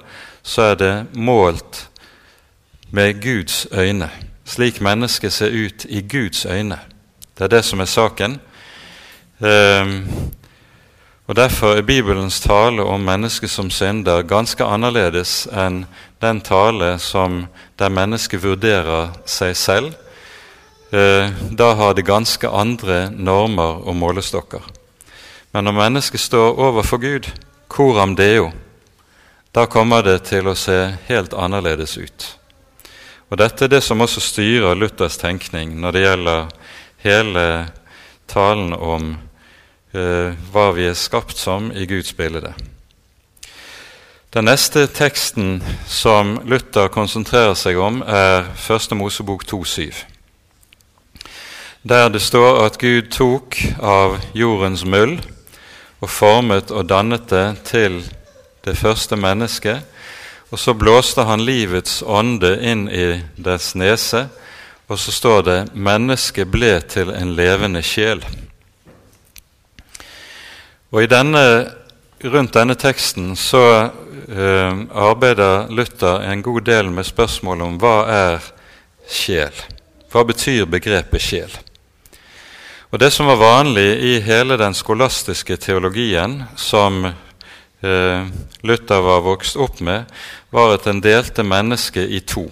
så 0.47 0.63
er 0.63 0.75
det 0.79 0.95
målt 1.19 1.89
med 2.95 3.19
Guds 3.23 3.67
øyne, 3.73 4.11
slik 4.45 4.81
mennesket 4.81 5.33
ser 5.33 5.51
ut 5.51 5.87
i 5.89 6.01
Guds 6.07 6.47
øyne. 6.47 6.79
Det 7.39 7.45
er 7.45 7.49
det 7.49 7.65
som 7.65 7.81
er 7.81 7.91
saken. 7.91 8.41
Ehm, 9.43 10.07
Og 11.29 11.37
Derfor 11.37 11.75
er 11.75 11.83
Bibelens 11.83 12.41
tale 12.41 12.83
om 12.83 13.01
mennesket 13.01 13.51
som 13.51 13.71
synder 13.71 14.23
ganske 14.23 14.65
annerledes 14.65 15.49
enn 15.51 15.81
den 16.23 16.41
tale 16.41 16.99
som 17.03 17.47
der 17.79 17.91
mennesket 17.91 18.45
vurderer 18.45 19.11
seg 19.27 19.57
selv. 19.57 19.95
Eh, 20.93 21.31
da 21.59 21.73
har 21.75 21.95
det 21.95 22.07
ganske 22.07 22.49
andre 22.49 23.11
normer 23.11 23.83
og 23.89 23.97
målestokker. 23.97 24.63
Men 25.53 25.65
når 25.65 25.73
mennesket 25.73 26.21
står 26.21 26.59
overfor 26.59 26.97
Gud, 27.03 27.27
coram 27.69 28.15
deo, 28.17 28.53
da 29.57 29.65
kommer 29.67 30.03
det 30.05 30.19
til 30.29 30.51
å 30.51 30.53
se 30.59 30.77
helt 31.09 31.33
annerledes 31.33 31.95
ut. 31.97 32.25
Og 33.33 33.39
Dette 33.41 33.65
er 33.65 33.71
det 33.73 33.81
som 33.81 34.03
også 34.05 34.21
styrer 34.21 34.77
Luthers 34.77 35.17
tenkning 35.17 35.79
når 35.81 35.95
det 35.97 36.03
gjelder 36.03 36.51
hele 37.01 37.45
talen 38.29 38.75
om 38.77 39.15
eh, 39.97 40.37
hva 40.53 40.67
vi 40.77 40.85
er 40.91 40.99
skapt 40.99 41.41
som 41.41 41.71
i 41.73 41.87
Guds 41.89 42.13
bilde. 42.19 42.53
Den 44.37 44.45
neste 44.51 44.85
teksten 44.93 45.63
som 45.89 46.35
Luther 46.45 46.93
konsentrerer 46.93 47.57
seg 47.57 47.81
om, 47.81 48.03
er 48.05 48.51
1. 48.61 48.93
Mosebok 49.01 49.47
2,7. 49.49 50.05
Der 51.89 52.13
det 52.13 52.21
står 52.21 52.61
at 52.67 52.77
Gud 52.83 53.09
tok 53.15 53.57
av 53.81 54.21
jordens 54.37 54.85
møll 54.85 55.17
og 56.05 56.13
formet 56.13 56.69
og 56.77 56.91
dannet 56.93 57.31
det 57.33 57.47
til 57.73 58.03
det 58.67 58.77
første 58.79 59.17
mennesket, 59.17 59.85
og 60.51 60.59
så 60.59 60.75
blåste 60.75 61.25
han 61.27 61.45
livets 61.47 62.03
ånde 62.03 62.53
inn 62.63 62.87
i 62.91 63.07
dets 63.37 63.75
nese, 63.79 64.27
og 64.87 64.99
så 64.99 65.13
står 65.13 65.43
det 65.43 65.69
'mennesket 65.75 66.51
ble 66.51 66.81
til 66.81 67.11
en 67.11 67.35
levende 67.35 67.83
sjel'. 67.83 68.25
Og 70.93 71.11
denne, 71.11 71.73
Rundt 72.25 72.55
denne 72.55 72.75
teksten 72.75 73.37
så 73.37 73.91
uh, 74.29 74.73
arbeider 74.95 75.69
Luther 75.69 76.23
en 76.33 76.43
god 76.43 76.61
del 76.61 76.89
med 76.91 77.05
spørsmålet 77.05 77.67
om 77.67 77.77
hva 77.77 78.07
er 78.09 78.47
sjel? 79.09 79.53
Hva 80.11 80.25
betyr 80.25 80.65
begrepet 80.65 81.23
sjel? 81.23 81.53
Og 82.91 83.01
Det 83.01 83.13
som 83.13 83.27
var 83.27 83.37
vanlig 83.37 83.99
i 84.01 84.21
hele 84.21 84.57
den 84.57 84.75
skolastiske 84.75 85.57
teologien 85.57 86.45
som 86.57 87.05
Luther 88.67 89.03
var 89.05 89.25
vokst 89.25 89.57
opp 89.57 89.81
med, 89.81 90.05
var 90.51 90.75
at 90.75 90.87
en 90.91 91.03
delte 91.05 91.45
mennesket 91.47 92.11
i 92.11 92.21
to. 92.21 92.49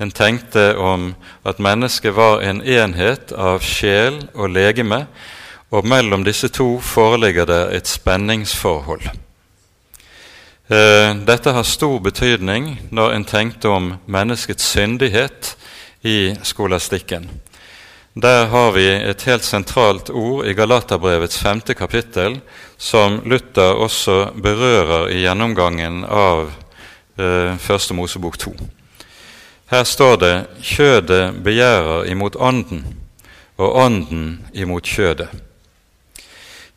En 0.00 0.10
tenkte 0.10 0.76
om 0.80 1.14
at 1.44 1.60
mennesket 1.60 2.16
var 2.16 2.40
en 2.40 2.62
enhet 2.62 3.32
av 3.36 3.60
sjel 3.64 4.22
og 4.34 4.52
legeme, 4.52 5.04
og 5.70 5.86
mellom 5.86 6.24
disse 6.26 6.48
to 6.48 6.78
foreligger 6.82 7.46
det 7.46 7.60
et 7.76 7.88
spenningsforhold. 7.88 9.10
Eh, 10.70 11.12
dette 11.26 11.52
har 11.52 11.66
stor 11.66 11.98
betydning 11.98 12.76
når 12.90 13.12
en 13.14 13.24
tenkte 13.26 13.68
om 13.68 13.92
menneskets 14.06 14.64
syndighet 14.72 15.56
i 16.06 16.34
skolastikken. 16.42 17.28
Der 18.14 18.46
har 18.46 18.72
vi 18.72 18.88
et 18.90 19.22
helt 19.22 19.44
sentralt 19.44 20.08
ord 20.10 20.46
i 20.46 20.54
Galaterbrevets 20.58 21.38
femte 21.38 21.76
kapittel, 21.78 22.40
som 22.76 23.20
Luther 23.22 23.78
også 23.78 24.32
berører 24.34 25.12
i 25.14 25.20
gjennomgangen 25.22 26.02
av 26.04 26.48
eh, 27.14 27.54
Første 27.62 27.94
Mosebok 27.94 28.34
2. 28.38 28.56
Her 29.70 29.84
står 29.86 30.16
det 30.16 30.34
'kjødet 30.58 31.38
begjærer 31.44 32.10
imot 32.10 32.34
ånden, 32.34 32.82
og 33.56 33.76
ånden 33.76 34.40
imot 34.52 34.90
kjødet'. 34.90 35.30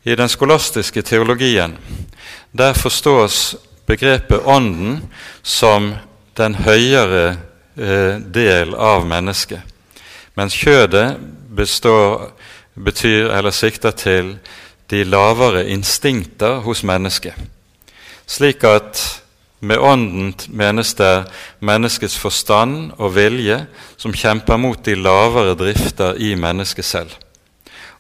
I 0.06 0.16
den 0.16 0.30
skolastiske 0.30 1.02
teologien 1.02 1.78
der 2.52 2.74
forstås 2.74 3.56
begrepet 3.88 4.46
Ånden 4.46 5.02
som 5.42 5.96
den 6.38 6.56
høyere 6.56 7.38
eh, 7.78 8.22
del 8.22 8.76
av 8.76 9.08
mennesket, 9.08 9.73
mens 10.36 10.56
kjødet 10.58 11.18
består, 11.56 12.32
betyr 12.74 13.32
eller 13.38 13.52
sikter 13.52 13.92
til 13.92 14.38
de 14.90 15.04
lavere 15.04 15.68
instinkter 15.70 16.62
hos 16.66 16.84
mennesket. 16.84 17.34
Slik 18.28 18.64
at 18.64 19.02
med 19.64 19.80
Ånden 19.80 20.34
menes 20.50 20.94
det 21.00 21.26
menneskets 21.64 22.18
forstand 22.20 22.92
og 22.98 23.14
vilje 23.16 23.62
som 23.98 24.14
kjemper 24.14 24.60
mot 24.60 24.82
de 24.86 24.96
lavere 25.00 25.56
drifter 25.56 26.20
i 26.20 26.34
mennesket 26.36 26.86
selv. 26.86 27.14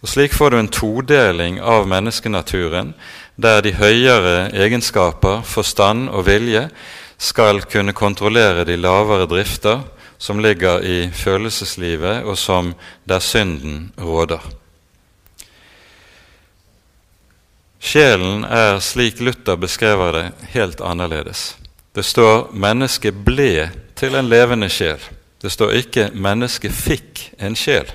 Og 0.04 0.10
Slik 0.12 0.34
får 0.36 0.52
du 0.52 0.58
en 0.60 0.68
todeling 0.68 1.62
av 1.62 1.88
menneskenaturen, 1.88 2.92
der 3.40 3.62
de 3.64 3.72
høyere 3.74 4.50
egenskaper, 4.52 5.42
forstand 5.48 6.10
og 6.10 6.28
vilje 6.28 6.68
skal 7.18 7.64
kunne 7.72 7.96
kontrollere 7.96 8.66
de 8.68 8.76
lavere 8.76 9.30
drifter 9.32 9.80
som 10.24 10.40
ligger 10.40 10.80
i 10.80 11.10
følelseslivet, 11.12 12.24
og 12.24 12.38
som 12.38 12.74
der 13.04 13.20
synden 13.20 13.92
råder. 14.00 14.40
Sjelen 17.80 18.46
er, 18.48 18.80
slik 18.80 19.20
Luther 19.20 19.60
beskrever 19.60 20.12
det, 20.16 20.24
helt 20.54 20.82
annerledes. 20.82 21.58
Det 21.96 22.06
står 22.06 22.50
'mennesket 22.54 23.26
ble 23.26 23.72
til 23.96 24.16
en 24.16 24.30
levende 24.30 24.70
sjel'. 24.70 25.12
Det 25.42 25.52
står 25.52 25.72
ikke 25.72 26.10
'mennesket 26.14 26.72
fikk 26.72 27.34
en 27.40 27.56
sjel'. 27.56 27.92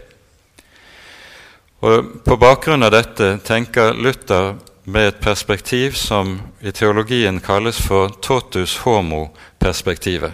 Og 1.80 2.04
På 2.24 2.36
bakgrunn 2.36 2.82
av 2.82 2.90
dette 2.90 3.38
tenker 3.44 3.92
Luther 3.92 4.54
med 4.84 5.08
et 5.08 5.20
perspektiv 5.20 5.92
som 5.92 6.40
i 6.60 6.70
teologien 6.70 7.40
kalles 7.40 7.80
for 7.80 8.08
totus 8.22 8.76
homo-perspektivet. 8.76 10.32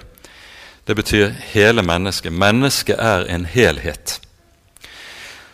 Det 0.87 0.95
betyr 0.95 1.33
hele 1.53 1.83
mennesket. 1.83 2.33
Mennesket 2.33 2.97
er 2.99 3.25
en 3.25 3.45
helhet. 3.45 4.21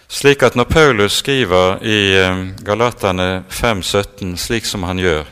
Slik 0.08 0.42
at 0.42 0.56
når 0.58 0.64
Paulus 0.64 1.12
skriver 1.12 1.78
i 1.86 1.98
Galaterne 2.64 2.64
Galatane 2.66 3.44
5,17 3.50 4.36
slik 4.36 4.66
som 4.66 4.82
han 4.82 4.98
gjør, 4.98 5.24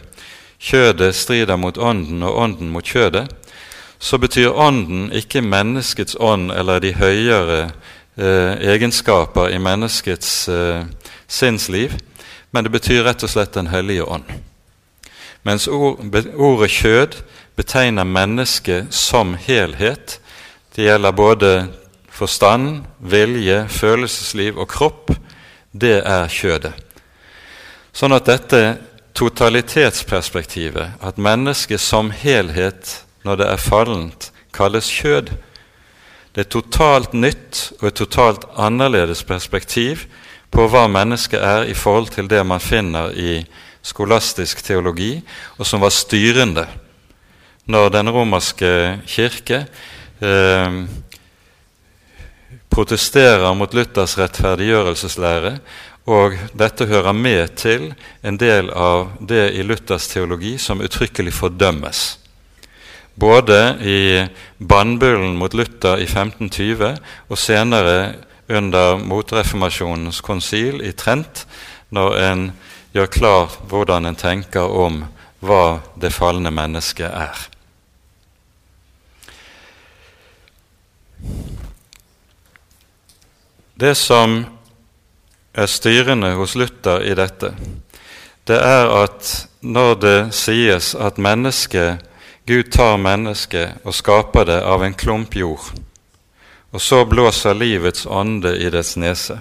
kjødet 0.59 1.15
strider 1.15 1.57
mot 1.57 1.79
ånden 1.79 2.23
og 2.23 2.39
ånden 2.39 2.71
mot 2.71 2.87
kjødet, 2.87 3.27
så 3.99 4.19
betyr 4.19 4.55
ånden 4.55 5.11
ikke 5.13 5.43
menneskets 5.43 6.17
ånd 6.21 6.53
eller 6.55 6.79
de 6.79 6.95
høyere 6.95 7.71
eh, 8.17 8.55
egenskaper 8.71 9.51
i 9.51 9.59
menneskets 9.59 10.49
eh, 10.49 10.85
sinnsliv, 11.27 11.99
men 12.51 12.65
det 12.65 12.73
betyr 12.73 13.03
rett 13.03 13.23
og 13.23 13.31
slett 13.31 13.55
Den 13.55 13.67
hellige 13.67 14.05
ånd. 14.05 14.31
Mens 15.43 15.69
ord, 15.69 15.99
ordet 16.37 16.71
kjød 16.71 17.19
betegner 17.59 18.07
mennesket 18.07 18.95
som 18.95 19.35
helhet. 19.35 20.21
Det 20.75 20.87
gjelder 20.87 21.13
både 21.13 21.51
forstand, 22.15 22.85
vilje, 22.99 23.65
følelsesliv 23.69 24.59
og 24.59 24.71
kropp. 24.71 25.11
Det 25.73 25.99
er 26.07 26.31
kjødet. 26.31 26.73
Sånn 27.93 28.15
at 28.15 28.31
dette 28.31 28.63
totalitetsperspektivet, 29.19 31.03
at 31.03 31.19
mennesket 31.19 31.83
som 31.83 32.13
helhet 32.15 33.01
når 33.27 33.43
det 33.43 33.51
er 33.51 33.63
fallent, 33.63 34.31
kalles 34.55 34.87
kjød, 34.95 35.35
det 36.33 36.45
er 36.45 36.47
et 36.47 36.55
totalt 36.55 37.15
nytt 37.15 37.73
og 37.81 37.89
et 37.91 37.99
totalt 37.99 38.45
annerledes 38.55 39.25
perspektiv 39.27 40.07
på 40.55 40.69
hva 40.71 40.87
mennesket 40.87 41.43
er 41.43 41.67
i 41.67 41.75
forhold 41.75 42.13
til 42.15 42.31
det 42.31 42.45
man 42.47 42.63
finner 42.63 43.11
i 43.19 43.41
skolastisk 43.83 44.63
teologi, 44.63 45.17
og 45.59 45.67
som 45.67 45.83
var 45.83 45.91
styrende 45.95 46.69
når 47.69 47.91
den 47.95 48.11
romerske 48.13 48.73
kirke 49.09 49.65
eh, 50.25 50.79
protesterer 52.73 53.55
mot 53.57 53.75
Luthers 53.77 54.17
rettferdiggjørelseslære, 54.21 55.59
og 56.09 56.39
dette 56.57 56.87
hører 56.89 57.13
med 57.13 57.59
til 57.61 57.91
en 58.25 58.39
del 58.41 58.71
av 58.73 59.11
det 59.21 59.51
i 59.61 59.67
Luthers 59.67 60.09
teologi 60.09 60.57
som 60.59 60.81
uttrykkelig 60.81 61.35
fordømmes 61.37 62.07
både 63.19 63.77
i 63.83 64.01
bannbullen 64.59 65.37
mot 65.39 65.55
Luther 65.55 65.99
i 65.99 66.07
1520 66.07 66.95
og 67.29 67.39
senere 67.39 68.15
under 68.49 68.97
motreformasjonens 69.03 70.21
konsil 70.25 70.81
i 70.87 70.95
Trent, 70.97 71.45
når 71.91 72.19
en 72.23 72.45
gjør 72.95 73.11
klar 73.13 73.59
hvordan 73.69 74.09
en 74.09 74.19
tenker 74.19 74.71
om 74.71 75.03
hva 75.45 75.81
det 76.01 76.15
falne 76.15 76.53
mennesket 76.55 77.11
er. 77.11 77.48
Det 83.79 83.95
som 83.95 84.41
er 85.55 85.67
styrende 85.67 86.33
hos 86.39 86.55
Luther 86.59 87.05
i 87.07 87.15
dette, 87.15 87.53
det 88.45 88.59
er 88.59 88.91
at 89.05 89.33
når 89.61 89.95
det 90.03 90.19
sies 90.35 90.95
at 90.95 91.19
mennesket 91.19 92.05
Gud 92.49 92.71
tar 92.73 92.97
mennesket 92.97 93.85
og 93.85 93.93
skaper 93.93 94.47
det 94.49 94.63
av 94.65 94.81
en 94.81 94.95
klump 94.97 95.35
jord, 95.37 95.67
og 96.73 96.81
så 96.81 97.03
blåser 97.05 97.57
livets 97.57 98.07
ånde 98.07 98.55
i 98.57 98.71
dets 98.73 98.95
nese. 98.97 99.37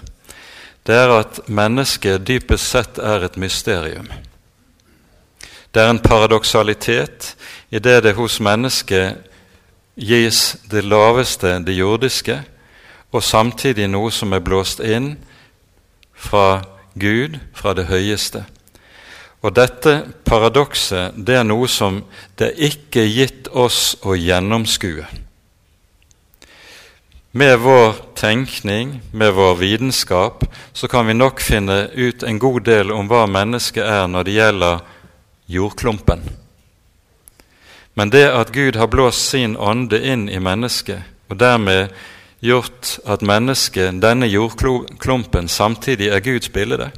Det 0.83 0.95
er 0.95 1.13
at 1.15 1.39
mennesket 1.47 2.25
dypest 2.27 2.67
sett 2.67 2.99
er 2.99 3.23
et 3.23 3.39
mysterium. 3.39 4.09
Det 5.71 5.83
er 5.83 5.93
en 5.93 6.03
paradoksalitet 6.03 7.33
i 7.71 7.79
det 7.79 8.01
det 8.03 8.13
hos 8.19 8.39
mennesket 8.43 9.26
gis 9.97 10.55
det 10.69 10.85
laveste, 10.85 11.57
det 11.65 11.73
jordiske, 11.73 12.41
og 13.11 13.23
samtidig 13.23 13.87
noe 13.89 14.11
som 14.13 14.33
er 14.33 14.43
blåst 14.45 14.79
inn 14.83 15.15
fra 16.13 16.61
Gud, 16.93 17.39
fra 17.53 17.73
det 17.77 17.87
høyeste. 17.89 18.45
Og 19.45 19.53
dette 19.53 19.99
paradokset 20.25 21.17
det 21.17 21.37
er 21.39 21.45
noe 21.45 21.69
som 21.69 22.01
det 22.39 22.53
ikke 22.57 23.03
er 23.03 23.13
gitt 23.13 23.49
oss 23.53 23.95
å 24.01 24.17
gjennomskue. 24.17 25.05
Med 27.37 27.59
vår 27.61 27.99
tenkning, 28.17 28.97
med 29.11 29.35
vår 29.37 29.59
vitenskap, 29.59 30.41
så 30.73 30.87
kan 30.89 31.05
vi 31.05 31.13
nok 31.13 31.41
finne 31.43 31.83
ut 31.93 32.23
en 32.23 32.39
god 32.41 32.63
del 32.65 32.91
om 32.91 33.09
hva 33.11 33.27
mennesket 33.29 33.85
er 33.85 34.07
når 34.09 34.25
det 34.25 34.37
gjelder 34.39 34.81
jordklumpen. 35.53 36.23
Men 37.97 38.13
det 38.13 38.27
at 38.29 38.53
Gud 38.53 38.77
har 38.77 38.87
blåst 38.93 39.31
sin 39.31 39.57
ånde 39.57 39.97
inn 40.05 40.27
i 40.29 40.37
mennesket, 40.39 41.01
og 41.29 41.39
dermed 41.41 41.89
gjort 42.45 42.99
at 43.09 43.25
mennesket, 43.25 43.97
denne 44.01 44.29
jordklumpen, 44.29 45.49
samtidig 45.49 46.11
er 46.13 46.21
Guds 46.21 46.49
bilde, 46.53 46.91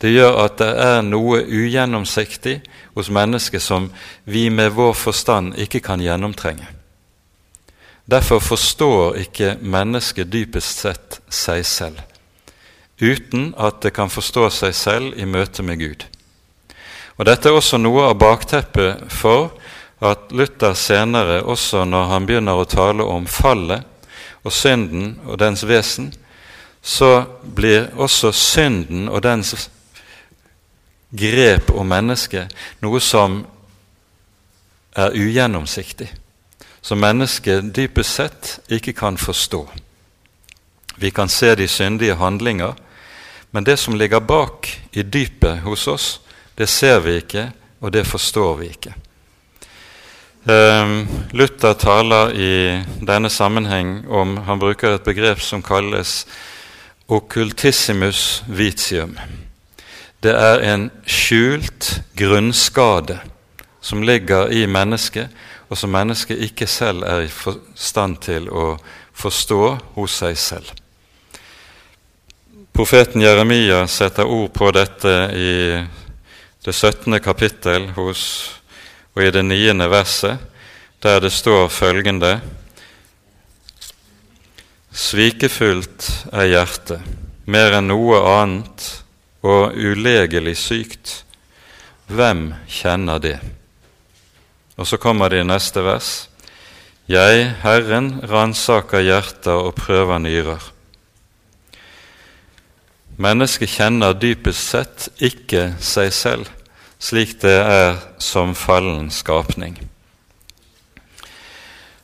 det 0.00 0.12
gjør 0.12 0.42
at 0.44 0.58
det 0.60 0.72
er 0.84 0.98
noe 1.06 1.40
ugjennomsiktig 1.40 2.58
hos 2.92 3.08
mennesket 3.08 3.64
som 3.64 3.88
vi 4.28 4.50
med 4.52 4.74
vår 4.76 4.92
forstand 4.92 5.56
ikke 5.56 5.80
kan 5.80 6.02
gjennomtrenge. 6.04 6.68
Derfor 8.04 8.38
forstår 8.44 9.16
ikke 9.24 9.56
mennesket 9.64 10.28
dypest 10.32 10.84
sett 10.84 11.16
seg 11.32 11.64
selv, 11.66 12.02
uten 13.00 13.54
at 13.56 13.80
det 13.82 13.94
kan 13.96 14.12
forstå 14.12 14.50
seg 14.52 14.76
selv 14.76 15.16
i 15.16 15.24
møte 15.24 15.64
med 15.64 15.80
Gud. 15.80 16.04
Og 17.16 17.24
Dette 17.24 17.48
er 17.48 17.56
også 17.56 17.80
noe 17.80 18.10
av 18.10 18.18
bakteppet 18.20 19.08
for 19.08 19.56
at 20.00 20.32
Luther 20.32 20.74
senere, 20.74 21.42
også 21.42 21.84
når 21.84 22.10
han 22.10 22.26
begynner 22.28 22.60
å 22.60 22.68
tale 22.68 23.04
om 23.04 23.26
fallet 23.26 23.84
og 24.44 24.52
synden 24.52 25.16
og 25.24 25.38
dens 25.40 25.64
vesen, 25.66 26.12
så 26.82 27.24
blir 27.42 27.88
også 27.96 28.30
synden 28.32 29.08
og 29.08 29.22
dens 29.24 29.70
grep 31.16 31.72
om 31.74 31.88
mennesket 31.88 32.52
noe 32.84 33.00
som 33.02 33.40
er 34.96 35.16
ugjennomsiktig, 35.16 36.08
som 36.80 37.00
mennesket 37.00 37.72
dypest 37.74 38.20
sett 38.20 38.52
ikke 38.72 38.94
kan 38.96 39.18
forstå. 39.18 39.64
Vi 40.96 41.10
kan 41.10 41.28
se 41.28 41.54
de 41.54 41.68
syndige 41.68 42.16
handlinger, 42.16 42.76
men 43.50 43.64
det 43.64 43.78
som 43.78 43.96
ligger 43.96 44.20
bak 44.20 44.68
i 44.92 45.02
dypet 45.02 45.60
hos 45.64 45.88
oss, 45.88 46.06
det 46.56 46.68
ser 46.68 47.00
vi 47.04 47.18
ikke, 47.20 47.50
og 47.80 47.92
det 47.92 48.06
forstår 48.06 48.56
vi 48.60 48.70
ikke. 48.72 48.94
Ehm, 50.48 51.08
Luther 51.32 51.74
taler 51.74 52.30
i 52.34 52.82
denne 53.02 53.30
sammenheng 53.30 54.04
om 54.06 54.36
Han 54.46 54.60
bruker 54.62 54.94
et 54.94 55.02
begrep 55.02 55.40
som 55.42 55.62
kalles 55.62 56.26
occultissimus 57.08 58.44
vitium. 58.46 59.16
Det 60.22 60.30
er 60.30 60.62
en 60.62 60.90
skjult 61.02 62.00
grunnskade 62.16 63.18
som 63.80 64.02
ligger 64.02 64.52
i 64.54 64.66
mennesket, 64.66 65.28
og 65.68 65.78
som 65.78 65.90
mennesket 65.90 66.38
ikke 66.38 66.66
selv 66.66 67.02
er 67.02 67.26
i 67.26 67.54
stand 67.74 68.20
til 68.22 68.46
å 68.50 68.76
forstå 69.14 69.62
hos 69.96 70.18
seg 70.22 70.38
selv. 70.38 70.70
Profeten 72.72 73.22
Jeremia 73.22 73.86
setter 73.90 74.30
ord 74.30 74.52
på 74.54 74.70
dette 74.70 75.16
i 75.34 75.54
det 76.62 76.74
17. 76.74 77.18
kapittel 77.18 77.90
hos 77.98 78.22
og 79.16 79.24
i 79.24 79.32
det 79.32 79.44
niende 79.48 79.88
verset, 79.88 80.38
der 81.02 81.20
det 81.24 81.32
står 81.32 81.68
følgende 81.72 82.36
Svikefullt 84.96 86.06
er 86.32 86.48
hjertet, 86.48 87.02
mer 87.44 87.74
enn 87.76 87.90
noe 87.90 88.16
annet, 88.30 88.84
og 89.44 89.76
ulegelig 89.76 90.54
sykt. 90.56 91.10
Hvem 92.08 92.54
kjenner 92.64 93.20
det? 93.20 93.36
Og 94.80 94.88
så 94.88 94.96
kommer 94.96 95.28
det 95.28 95.42
i 95.42 95.46
neste 95.46 95.84
vers. 95.84 96.30
Jeg, 97.12 97.44
Herren, 97.60 98.22
ransaker 98.24 99.04
hjerter 99.04 99.68
og 99.68 99.76
prøver 99.76 100.18
nyrer. 100.24 100.64
Mennesket 103.20 103.76
kjenner 103.76 104.16
dypest 104.16 104.72
sett 104.72 105.08
ikke 105.20 105.74
seg 105.76 106.12
selv 106.16 106.55
slik 106.98 107.36
det 107.42 107.58
er 107.60 107.98
som 108.22 108.54
fallen 108.54 109.10
skapning. 109.10 109.76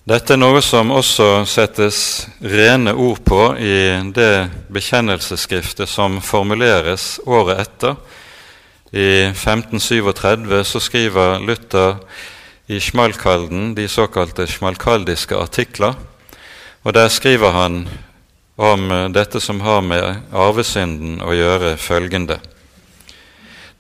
Dette 0.02 0.35
er 0.35 0.40
noe 0.40 0.59
som 0.66 0.90
også 0.90 1.44
settes 1.46 2.26
rene 2.42 2.90
ord 2.90 3.20
på 3.22 3.52
i 3.55 3.76
det 4.11 4.48
bekjennelsesskriftet 4.74 5.87
som 5.87 6.18
formuleres 6.18 7.20
året 7.22 7.62
etter. 7.62 7.94
I 8.90 9.31
1537 9.31 10.64
så 10.66 10.83
skriver 10.83 11.38
Luther 11.46 12.00
i 12.66 12.81
Schmalkalden 12.83 13.76
de 13.78 13.87
såkalte 13.88 14.48
schmalkaldiske 14.50 15.38
artikler. 15.38 15.94
Og 16.83 16.94
der 16.98 17.07
skriver 17.09 17.55
han 17.55 17.85
om 18.59 18.90
dette 19.14 19.40
som 19.40 19.62
har 19.62 19.87
med 19.87 20.35
arvesynden 20.35 21.22
å 21.22 21.31
gjøre, 21.31 21.76
følgende. 21.78 22.40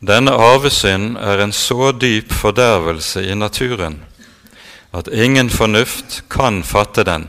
Denne 0.02 0.34
arvesynd 0.34 1.16
er 1.16 1.40
en 1.44 1.52
så 1.54 1.92
dyp 1.94 2.32
fordervelse 2.34 3.22
i 3.22 3.34
naturen 3.38 4.00
at 4.92 5.08
ingen 5.08 5.48
fornuft 5.50 6.24
kan 6.30 6.60
fatte 6.66 7.04
den, 7.08 7.28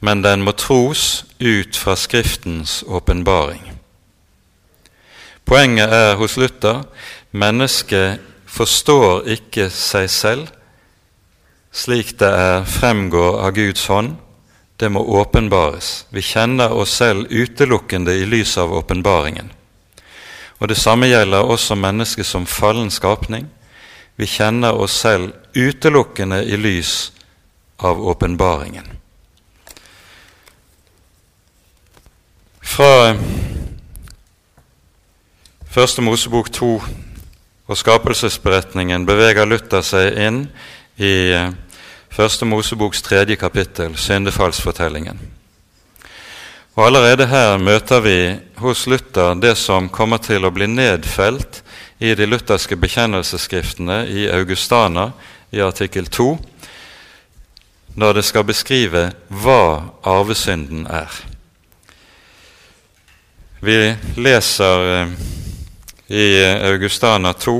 men 0.00 0.22
den 0.24 0.44
må 0.46 0.54
tros 0.56 1.24
ut 1.40 1.76
fra 1.76 1.96
Skriftens 1.96 2.84
åpenbaring. 2.88 3.74
Poenget 5.44 5.92
er 5.92 6.14
hos 6.16 6.38
Luther 6.40 6.86
mennesket 7.32 8.22
forstår 8.46 9.26
ikke 9.34 9.68
seg 9.68 10.08
selv 10.08 10.52
slik 11.74 12.14
det 12.20 12.30
er 12.30 12.68
fremgår 12.70 13.40
av 13.42 13.56
Guds 13.56 13.88
hånd. 13.90 14.14
Det 14.78 14.90
må 14.90 15.02
åpenbares. 15.20 16.06
Vi 16.10 16.22
kjenner 16.22 16.72
oss 16.74 16.94
selv 16.98 17.30
utelukkende 17.30 18.14
i 18.14 18.26
lys 18.26 18.56
av 18.58 18.72
åpenbaringen. 18.74 19.50
Og 20.58 20.68
Det 20.68 20.76
samme 20.76 21.06
gjelder 21.06 21.38
også 21.38 21.74
mennesket 21.74 22.26
som 22.26 22.46
fallen 22.46 22.90
skapning. 22.90 23.48
Vi 24.16 24.26
kjenner 24.26 24.72
oss 24.72 24.92
selv 25.00 25.32
utelukkende 25.56 26.44
i 26.44 26.56
lys 26.56 27.12
av 27.78 28.00
åpenbaringen. 28.00 28.86
Fra 32.62 33.16
Første 35.74 36.02
Mosebok 36.02 36.52
2 36.52 36.82
og 37.66 37.76
skapelsesberetningen 37.76 39.06
beveger 39.06 39.48
Luther 39.48 39.82
seg 39.82 40.14
inn 40.22 40.44
i 41.02 41.14
Første 42.14 42.46
Moseboks 42.46 43.02
tredje 43.02 43.34
kapittel, 43.36 43.96
syndefallsfortellingen. 43.98 45.18
Og 46.74 46.86
Allerede 46.86 47.28
her 47.30 47.58
møter 47.58 48.00
vi 48.02 48.18
hos 48.58 48.86
Luther 48.90 49.36
det 49.38 49.54
som 49.60 49.86
kommer 49.88 50.18
til 50.18 50.42
å 50.42 50.50
bli 50.50 50.66
nedfelt 50.66 51.60
i 52.02 52.16
de 52.18 52.26
lutherske 52.26 52.74
bekjennelsesskriftene 52.76 54.00
i 54.10 54.24
Augustana 54.26 55.12
i 55.54 55.62
artikkel 55.62 56.08
2, 56.10 56.26
når 57.94 58.18
det 58.18 58.24
skal 58.26 58.46
beskrive 58.48 59.04
hva 59.30 59.60
arvesynden 60.02 60.88
er. 60.90 61.20
Vi 63.62 63.78
leser 64.18 64.88
eh, 64.96 65.14
i 66.10 66.26
Augustana 66.72 67.36
2 67.38 67.54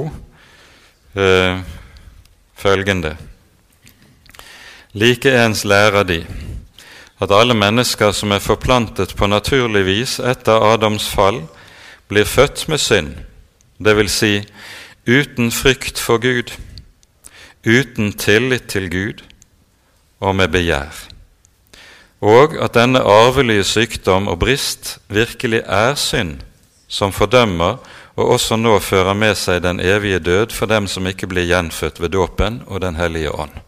følgende. 1.14 1.62
følgende 2.58 3.14
Likeens 4.94 5.64
lærer 5.64 6.04
de 6.06 6.20
at 7.24 7.32
alle 7.32 7.56
mennesker 7.56 8.12
som 8.12 8.34
er 8.34 8.42
forplantet 8.44 9.14
på 9.16 9.28
naturlig 9.30 9.84
vis 9.86 10.18
etter 10.20 10.64
Adams 10.74 11.08
fall, 11.08 11.42
blir 12.08 12.28
født 12.28 12.66
med 12.68 12.82
synd, 12.82 13.14
dvs. 13.80 14.12
Si, 14.12 14.34
uten 15.08 15.50
frykt 15.52 16.00
for 16.00 16.20
Gud, 16.20 16.52
uten 17.64 18.12
tillit 18.12 18.68
til 18.68 18.90
Gud 18.92 19.24
og 20.20 20.36
med 20.36 20.52
begjær, 20.52 20.92
og 22.24 22.56
at 22.60 22.76
denne 22.76 23.00
arvelige 23.00 23.64
sykdom 23.68 24.28
og 24.28 24.38
brist 24.44 24.98
virkelig 25.08 25.64
er 25.64 25.96
synd 26.00 26.38
som 26.88 27.12
fordømmer 27.12 27.80
og 28.14 28.36
også 28.36 28.56
nå 28.60 28.78
fører 28.78 29.16
med 29.18 29.34
seg 29.38 29.62
den 29.64 29.80
evige 29.82 30.20
død 30.22 30.54
for 30.54 30.70
dem 30.70 30.86
som 30.90 31.06
ikke 31.10 31.28
blir 31.30 31.48
gjenfødt 31.50 32.00
ved 32.00 32.14
dåpen 32.14 32.62
og 32.66 32.80
Den 32.80 32.96
hellige 32.96 33.32
ånd. 33.32 33.63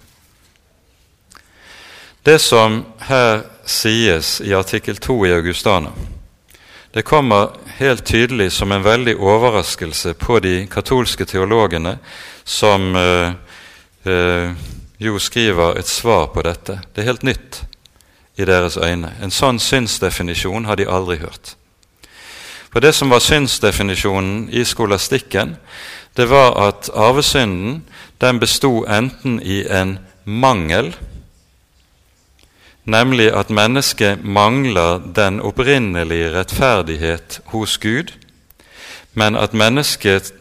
Det 2.27 2.39
som 2.39 2.85
her 2.99 3.45
sies 3.65 4.41
i 4.41 4.55
artikkel 4.55 4.97
2 4.97 5.27
i 5.27 5.33
Augustana, 5.33 5.93
Det 6.91 7.03
kommer 7.03 7.49
helt 7.67 8.05
tydelig 8.07 8.53
som 8.53 8.73
en 8.73 8.83
veldig 8.83 9.17
overraskelse 9.17 10.15
på 10.15 10.41
de 10.41 10.67
katolske 10.67 11.25
teologene 11.25 11.99
som 12.45 12.97
eh, 12.97 13.33
eh, 14.05 14.51
jo 14.99 15.19
skriver 15.19 15.79
et 15.79 15.87
svar 15.87 16.27
på 16.27 16.43
dette. 16.43 16.81
Det 16.95 17.03
er 17.03 17.11
helt 17.13 17.23
nytt 17.23 17.63
i 18.37 18.45
deres 18.45 18.77
øyne. 18.77 19.15
En 19.23 19.31
sånn 19.31 19.63
synsdefinisjon 19.63 20.65
har 20.67 20.77
de 20.77 20.91
aldri 20.91 21.21
hørt. 21.23 21.55
For 22.73 22.81
det 22.81 22.95
som 22.95 23.11
var 23.11 23.23
synsdefinisjonen 23.23 24.49
i 24.51 24.65
skolastikken, 24.65 25.57
det 26.17 26.27
var 26.31 26.59
at 26.69 26.91
arvesynden 26.91 27.85
den 28.21 28.41
besto 28.41 28.83
enten 28.89 29.39
i 29.43 29.63
en 29.71 29.99
mangel 30.25 30.97
nemlig 32.87 33.33
at 33.35 33.51
mennesket 33.51 34.25
mangler 34.25 34.99
den 35.17 35.41
opprinnelige 35.41 36.31
rettferdighet 36.39 37.41
hos 37.53 37.79
Gud, 37.79 38.13
men 39.15 39.37
at 39.37 39.55
mennesket, 39.55 40.33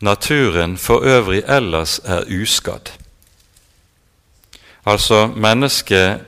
naturen 0.00 0.76
for 0.78 1.00
øvrig 1.00 1.42
ellers 1.48 2.00
er 2.04 2.24
uskadd. 2.42 2.90
Altså 4.86 5.26
mennesket 5.26 6.20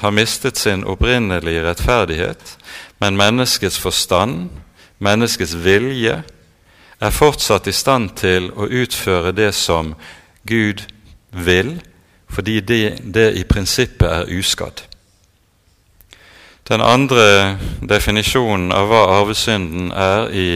har 0.00 0.10
mistet 0.10 0.58
sin 0.58 0.84
opprinnelige 0.84 1.62
rettferdighet, 1.68 2.56
men 2.98 3.16
menneskets 3.16 3.78
forstand, 3.78 4.50
menneskets 4.98 5.64
vilje, 5.64 6.22
er 7.00 7.10
fortsatt 7.10 7.66
i 7.66 7.72
stand 7.72 8.10
til 8.16 8.48
å 8.56 8.66
utføre 8.66 9.32
det 9.36 9.52
som 9.54 9.94
Gud 10.48 10.82
vil, 11.30 11.76
fordi 12.28 12.60
det, 12.60 12.98
det 13.14 13.32
i 13.38 13.44
prinsippet 13.44 14.08
er 14.08 14.30
uskadd. 14.38 14.82
Den 16.68 16.82
andre 16.82 17.58
definisjonen 17.88 18.72
av 18.74 18.88
hva 18.90 19.02
arvesynden 19.20 19.92
er, 19.94 20.30
i, 20.34 20.48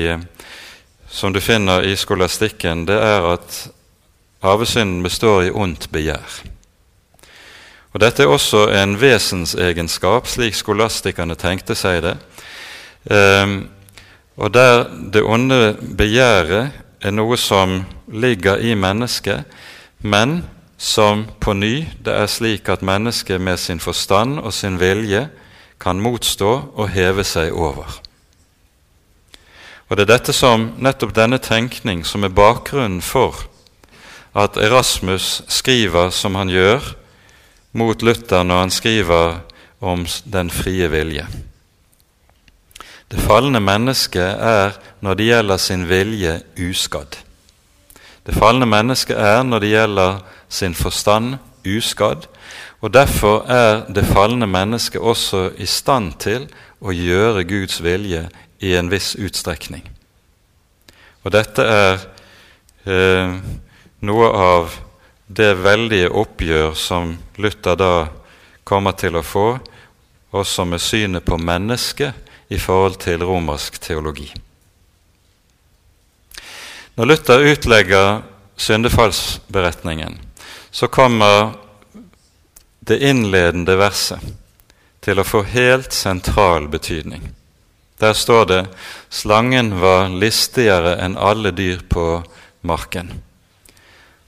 som 1.06 1.32
du 1.32 1.38
finner 1.40 1.86
i 1.86 1.94
skolastikken, 1.96 2.82
det 2.88 2.98
er 2.98 3.28
at 3.30 3.60
arvesynden 4.42 5.04
består 5.06 5.44
i 5.46 5.52
ondt 5.54 5.86
begjær. 5.94 6.40
Og 7.92 8.02
Dette 8.02 8.22
er 8.22 8.30
også 8.30 8.68
en 8.74 8.96
vesensegenskap, 9.00 10.26
slik 10.26 10.54
skolastikerne 10.54 11.34
tenkte 11.38 11.74
seg 11.78 12.02
det. 12.04 12.16
Um, 13.10 13.68
og 14.36 14.54
der 14.54 14.84
det 15.12 15.22
onde 15.22 15.76
begjæret 15.98 16.70
er 17.00 17.14
noe 17.14 17.38
som 17.38 17.80
ligger 18.12 18.60
i 18.62 18.74
mennesket, 18.74 19.44
men 20.02 20.40
som 20.80 21.26
på 21.40 21.52
ny 21.52 21.84
det 22.00 22.14
er 22.16 22.28
slik 22.30 22.68
at 22.72 22.80
mennesket 22.80 23.40
med 23.40 23.60
sin 23.60 23.80
forstand 23.80 24.38
og 24.40 24.54
sin 24.56 24.78
vilje 24.80 25.26
kan 25.80 26.00
motstå 26.00 26.52
og 26.72 26.88
heve 26.88 27.24
seg 27.24 27.52
over. 27.52 28.00
Og 29.90 29.96
Det 29.96 30.06
er 30.06 30.12
dette 30.14 30.32
som, 30.32 30.70
nettopp 30.78 31.12
denne 31.14 31.38
tenkning 31.38 32.04
som 32.06 32.24
er 32.24 32.32
bakgrunnen 32.32 33.02
for 33.02 33.44
at 34.32 34.56
Erasmus 34.56 35.42
skriver 35.50 36.10
som 36.14 36.38
han 36.38 36.48
gjør 36.48 36.94
mot 37.72 38.02
Luther 38.02 38.46
når 38.46 38.60
han 38.64 38.70
skriver 38.70 39.40
om 39.80 40.06
den 40.24 40.50
frie 40.50 40.88
vilje. 40.88 41.26
Det 43.10 43.20
falne 43.20 43.60
mennesket 43.60 44.38
er, 44.38 44.76
når 45.00 45.14
det 45.14 45.26
gjelder 45.26 45.58
sin 45.58 45.88
vilje, 45.88 46.40
uskadd. 46.56 47.18
Det 48.26 48.36
falne 48.38 48.68
mennesket 48.70 49.18
er, 49.18 49.42
når 49.42 49.58
det 49.58 49.72
gjelder 49.72 50.20
sin 50.50 50.74
forstand 50.74 51.38
uskadd, 51.64 52.26
og 52.80 52.92
derfor 52.94 53.44
er 53.50 53.84
det 53.92 54.08
falne 54.08 54.46
mennesket 54.48 55.00
også 55.00 55.50
i 55.60 55.66
stand 55.68 56.14
til 56.20 56.46
å 56.80 56.94
gjøre 56.94 57.44
Guds 57.44 57.82
vilje 57.84 58.26
i 58.60 58.74
en 58.76 58.90
viss 58.92 59.14
utstrekning. 59.20 59.84
Og 61.24 61.34
dette 61.34 61.64
er 61.64 61.98
eh, 62.88 63.34
noe 64.00 64.30
av 64.32 64.78
det 65.28 65.52
veldige 65.60 66.08
oppgjør 66.10 66.72
som 66.74 67.12
Luther 67.38 67.76
da 67.78 67.94
kommer 68.64 68.96
til 68.96 69.18
å 69.20 69.24
få, 69.26 69.58
også 70.30 70.64
med 70.64 70.80
synet 70.82 71.26
på 71.26 71.36
mennesket 71.38 72.30
i 72.50 72.58
forhold 72.58 72.96
til 73.02 73.22
romersk 73.26 73.80
teologi. 73.82 74.30
Når 76.96 77.08
Luther 77.08 77.44
utlegger 77.52 78.22
syndefallsberetningen, 78.60 80.18
så 80.70 80.88
kommer 80.88 81.52
det 82.80 82.98
innledende 82.98 83.76
verset 83.76 84.22
til 85.00 85.20
å 85.20 85.26
få 85.26 85.42
helt 85.42 85.92
sentral 85.92 86.68
betydning. 86.68 87.30
Der 88.00 88.12
står 88.12 88.44
det 88.44 88.66
'Slangen 89.10 89.80
var 89.80 90.08
listigere 90.08 90.96
enn 91.04 91.16
alle 91.16 91.50
dyr 91.50 91.80
på 91.88 92.22
marken'. 92.62 93.12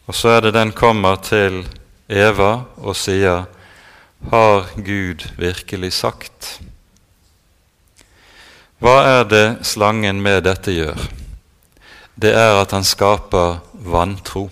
Og 0.07 0.15
så 0.15 0.29
er 0.29 0.41
det 0.41 0.55
den 0.55 0.73
kommer 0.73 1.17
til 1.17 1.69
Eva 2.09 2.65
og 2.77 2.97
sier 2.97 3.45
'Har 4.31 4.67
Gud 4.77 5.25
virkelig 5.39 5.93
sagt?' 5.93 6.61
Hva 8.83 9.21
er 9.21 9.25
det 9.25 9.59
slangen 9.63 10.23
med 10.23 10.43
dette 10.43 10.73
gjør? 10.75 10.99
Det 12.19 12.33
er 12.35 12.57
at 12.61 12.73
han 12.75 12.83
skaper 12.85 13.61
vantro. 13.73 14.51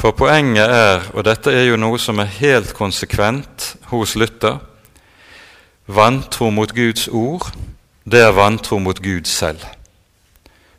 For 0.00 0.16
poenget 0.16 0.64
er, 0.64 1.02
og 1.12 1.26
dette 1.26 1.52
er 1.52 1.66
jo 1.68 1.76
noe 1.76 1.98
som 2.00 2.22
er 2.22 2.30
helt 2.38 2.70
konsekvent 2.72 3.74
hos 3.90 4.14
Luther 4.16 4.62
Vantro 5.90 6.48
mot 6.50 6.70
Guds 6.72 7.08
ord, 7.08 7.50
det 8.08 8.22
er 8.22 8.32
vantro 8.32 8.78
mot 8.78 8.96
Gud 9.02 9.28
selv. 9.28 9.60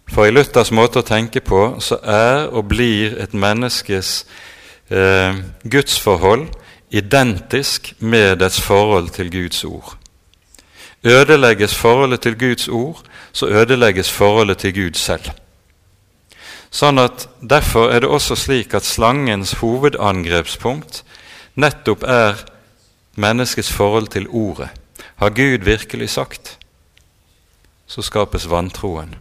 For 0.10 0.26
i 0.26 0.32
Luthers 0.34 0.72
måte 0.74 1.04
å 1.04 1.06
tenke 1.06 1.44
på 1.44 1.60
så 1.84 2.00
er 2.02 2.48
og 2.50 2.66
blir 2.72 3.14
et 3.22 3.36
menneskes 3.38 4.24
eh, 4.90 5.38
gudsforhold 5.70 6.48
identisk 6.90 7.94
med 8.00 8.40
dets 8.42 8.58
forhold 8.62 9.14
til 9.16 9.30
Guds 9.32 9.64
ord. 9.64 9.94
Ødelegges 11.04 11.76
forholdet 11.76 12.26
til 12.26 12.40
Guds 12.40 12.68
ord, 12.68 13.06
så 13.32 13.48
ødelegges 13.48 14.12
forholdet 14.12 14.58
til 14.58 14.74
Gud 14.82 14.98
selv. 14.98 15.30
Sånn 16.72 17.00
at 17.00 17.28
Derfor 17.42 17.92
er 17.92 18.00
det 18.00 18.10
også 18.10 18.36
slik 18.36 18.74
at 18.74 18.88
slangens 18.88 19.58
hovedangrepspunkt 19.60 21.04
nettopp 21.60 22.04
er 22.08 22.46
menneskets 23.20 23.72
forhold 23.74 24.08
til 24.14 24.28
Ordet. 24.30 24.70
Har 25.16 25.30
Gud 25.30 25.66
virkelig 25.66 26.10
sagt? 26.10 26.58
Så 27.88 28.02
skapes 28.02 28.50
vantroen. 28.50 29.16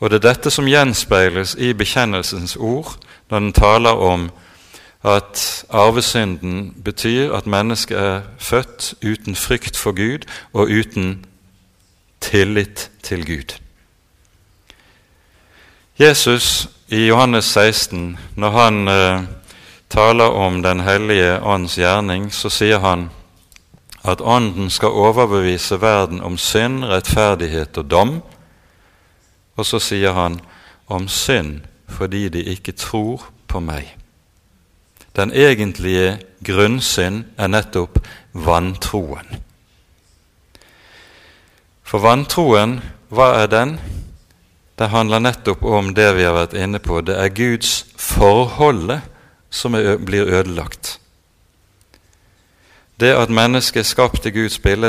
Og 0.00 0.10
det 0.10 0.18
er 0.18 0.32
dette 0.32 0.50
som 0.50 0.66
gjenspeiles 0.66 1.54
i 1.54 1.72
bekjennelsens 1.76 2.56
ord 2.56 2.96
når 3.30 3.38
den 3.38 3.52
taler 3.52 4.02
om 4.02 4.30
at 5.04 5.64
arvesynden 5.70 6.82
betyr 6.84 7.32
at 7.36 7.46
mennesket 7.46 7.98
er 7.98 8.20
født 8.38 8.94
uten 9.04 9.36
frykt 9.36 9.76
for 9.76 9.92
Gud 9.92 10.26
og 10.52 10.68
uten 10.68 11.24
tillit 12.20 12.90
til 13.02 13.26
Gud. 13.26 13.56
Jesus 15.98 16.68
i 16.92 17.06
Johannes 17.06 17.44
16, 17.44 18.18
når 18.34 18.50
han 18.50 18.88
eh, 18.88 19.22
taler 19.88 20.24
om 20.24 20.62
Den 20.62 20.80
hellige 20.80 21.40
ånds 21.42 21.76
gjerning, 21.78 22.32
så 22.32 22.50
sier 22.50 22.78
han 22.78 23.10
at 24.02 24.20
Ånden 24.20 24.70
skal 24.70 24.88
overbevise 24.88 25.80
verden 25.80 26.20
om 26.20 26.38
synd, 26.38 26.84
rettferdighet 26.84 27.78
og 27.78 27.90
dom. 27.90 28.10
Og 29.56 29.66
så 29.66 29.78
sier 29.78 30.12
han 30.12 30.40
om 30.88 31.08
synd 31.08 31.60
fordi 31.90 32.28
de 32.28 32.42
ikke 32.42 32.72
tror 32.72 33.28
på 33.46 33.60
meg. 33.60 33.94
Den 35.16 35.30
egentlige 35.30 36.18
grunnsynd 36.46 37.24
er 37.38 37.46
nettopp 37.46 37.98
vantroen. 38.32 39.26
For 41.82 42.02
vantroen, 42.02 42.80
hva 43.10 43.34
er 43.42 43.50
den? 43.50 43.78
Det 44.80 44.88
handler 44.88 45.20
nettopp 45.20 45.62
om 45.62 45.90
det 45.92 46.06
vi 46.16 46.24
har 46.24 46.32
vært 46.32 46.54
inne 46.56 46.78
på. 46.80 47.02
Det 47.04 47.12
er 47.20 47.34
Guds 47.36 47.82
forholdet 48.00 49.02
som 49.52 49.76
er, 49.76 49.98
blir 50.00 50.24
ødelagt. 50.24 50.94
Det 52.96 53.12
at 53.12 53.28
mennesket 53.28 53.82
er 53.82 53.90
skapt 53.90 54.24
i 54.26 54.32
Guds 54.32 54.56
bilde, 54.58 54.88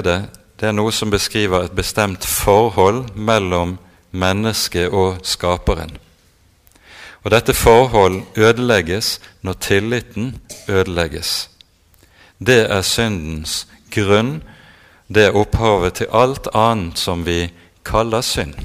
det 0.59 0.69
er 0.69 0.77
noe 0.77 0.95
som 0.95 1.11
beskriver 1.11 1.67
et 1.67 1.75
bestemt 1.75 2.23
forhold 2.23 3.11
mellom 3.19 3.75
mennesket 4.15 4.95
og 4.95 5.19
Skaperen. 5.27 5.97
Og 7.27 7.31
dette 7.35 7.53
forhold 7.53 8.21
ødelegges 8.37 9.19
når 9.43 9.59
tilliten 9.59 10.37
ødelegges. 10.69 11.49
Det 12.39 12.63
er 12.71 12.81
syndens 12.81 13.67
grunn. 13.91 14.37
Det 15.11 15.27
er 15.27 15.35
opphavet 15.35 15.99
til 15.99 16.13
alt 16.15 16.47
annet 16.55 16.99
som 16.99 17.25
vi 17.27 17.49
kaller 17.83 18.23
synd. 18.23 18.55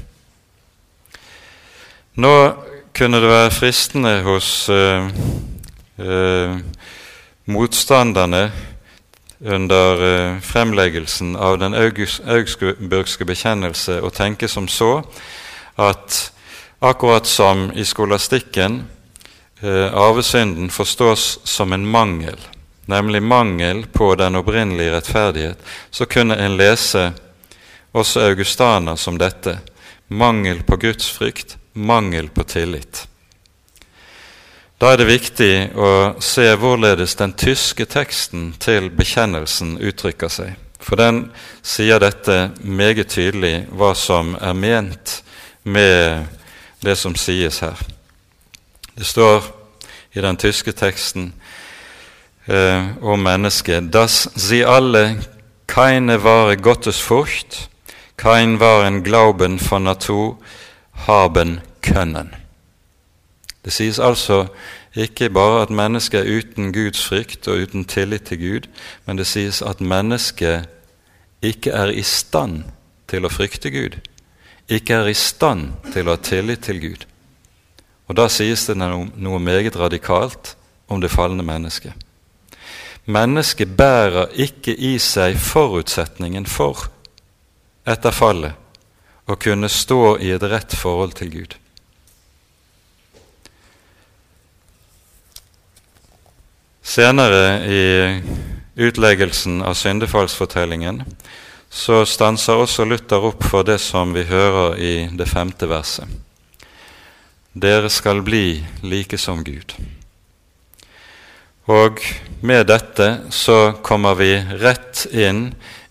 Nå 2.17 2.53
kunne 2.97 3.19
det 3.21 3.29
være 3.29 3.51
fristende 3.53 4.11
hos 4.25 4.69
eh, 4.73 5.09
eh, 6.01 6.55
motstanderne 7.45 8.39
under 9.45 10.01
eh, 10.07 10.39
fremleggelsen 10.41 11.35
av 11.35 11.59
den 11.61 11.77
augsburgske 11.77 13.27
bekjennelse 13.29 13.99
å 14.01 14.09
tenke 14.09 14.49
som 14.49 14.65
så 14.65 15.03
at 15.77 16.17
akkurat 16.81 17.29
som 17.29 17.67
i 17.77 17.85
skolastikken 17.85 18.79
eh, 19.61 19.93
arvesynden 19.93 20.73
forstås 20.73 21.27
som 21.43 21.77
en 21.77 21.85
mangel, 21.85 22.41
nemlig 22.89 23.21
mangel 23.21 23.85
på 23.93 24.15
den 24.17 24.41
opprinnelige 24.41 24.97
rettferdighet, 24.97 25.61
så 25.93 26.09
kunne 26.09 26.41
en 26.41 26.57
lese 26.57 27.11
også 27.93 28.25
Augustana 28.25 28.97
som 28.97 29.21
dette. 29.21 29.59
Mangel 30.07 30.63
på 30.65 30.81
gudsfrykt, 30.81 31.57
mangel 31.77 32.29
på 32.33 32.43
tillit. 32.43 33.05
Da 34.77 34.91
er 34.93 34.99
det 35.01 35.07
viktig 35.09 35.53
å 35.73 35.91
se 36.21 36.51
hvorledes 36.57 37.15
den 37.17 37.33
tyske 37.33 37.87
teksten 37.89 38.51
til 38.61 38.91
bekjennelsen 38.93 39.77
uttrykker 39.81 40.29
seg. 40.29 40.51
For 40.77 40.99
den 40.99 41.23
sier 41.65 41.97
dette 42.01 42.51
meget 42.61 43.09
tydelig, 43.15 43.65
hva 43.73 43.95
som 43.97 44.35
er 44.37 44.53
ment 44.53 45.21
med 45.65 46.27
det 46.85 46.93
som 46.95 47.15
sies 47.17 47.59
her. 47.65 47.79
Det 48.93 49.05
står 49.05 49.49
i 50.13 50.21
den 50.21 50.37
tyske 50.37 50.71
teksten 50.77 51.31
eh, 52.45 52.93
om 53.01 53.21
mennesket 53.21 53.91
Das 53.93 54.27
sie 54.35 54.63
alle 54.65 55.17
keine 55.67 56.23
wahre 56.23 56.57
Gottesfurcht, 56.57 57.69
kein 58.17 58.59
waren 58.59 59.03
Glauben 59.03 59.59
von 59.59 59.83
Natur 59.83 60.37
haben 61.05 61.59
können. 61.81 62.33
Det 63.65 63.73
sies 63.73 63.99
altså 63.99 64.47
ikke 64.95 65.29
bare 65.29 65.61
at 65.61 65.69
mennesket 65.69 66.19
er 66.19 66.37
uten 66.37 66.73
Guds 66.73 67.05
frykt 67.05 67.47
og 67.47 67.57
uten 67.61 67.85
tillit 67.85 68.23
til 68.23 68.39
Gud, 68.39 68.67
men 69.05 69.17
det 69.17 69.27
sies 69.27 69.61
at 69.61 69.81
mennesket 69.81 70.69
ikke 71.41 71.71
er 71.71 71.91
i 71.91 72.01
stand 72.01 72.63
til 73.07 73.25
å 73.25 73.31
frykte 73.31 73.71
Gud, 73.71 73.99
ikke 74.69 74.93
er 74.93 75.11
i 75.11 75.13
stand 75.13 75.73
til 75.93 76.07
å 76.07 76.15
ha 76.15 76.23
tillit 76.23 76.63
til 76.65 76.81
Gud. 76.81 77.05
Og 78.07 78.15
Da 78.15 78.27
sies 78.31 78.65
det 78.65 78.77
noe, 78.77 79.39
meget 79.39 79.75
radikalt 79.75 80.55
om 80.87 81.01
det 81.01 81.11
falne 81.11 81.43
mennesket. 81.43 81.93
Mennesket 83.05 83.75
bærer 83.77 84.31
ikke 84.35 84.75
i 84.75 84.97
seg 84.99 85.37
forutsetningen 85.39 86.45
for, 86.45 86.87
etter 87.87 88.11
fallet, 88.11 88.55
å 89.27 89.35
kunne 89.35 89.69
stå 89.69 90.17
i 90.23 90.31
et 90.35 90.43
rett 90.43 90.75
forhold 90.75 91.17
til 91.19 91.31
Gud. 91.33 91.55
Senere 96.87 97.41
i 97.67 97.83
utleggelsen 98.87 99.59
av 99.61 99.75
syndefallsfortellingen 99.75 101.03
så 101.69 102.05
stanser 102.07 102.61
også 102.63 102.85
Luther 102.87 103.27
opp 103.27 103.43
for 103.43 103.67
det 103.67 103.77
som 103.83 104.15
vi 104.15 104.23
hører 104.29 104.79
i 104.79 104.93
det 105.11 105.27
femte 105.27 105.67
verset. 105.67 106.07
Dere 107.51 107.89
skal 107.91 108.21
bli 108.23 108.61
like 108.87 109.17
som 109.19 109.43
Gud. 109.43 109.75
Og 111.67 111.99
med 112.39 112.69
dette 112.69 113.07
så 113.35 113.73
kommer 113.83 114.15
vi 114.15 114.31
rett 114.61 115.03
inn 115.11 115.49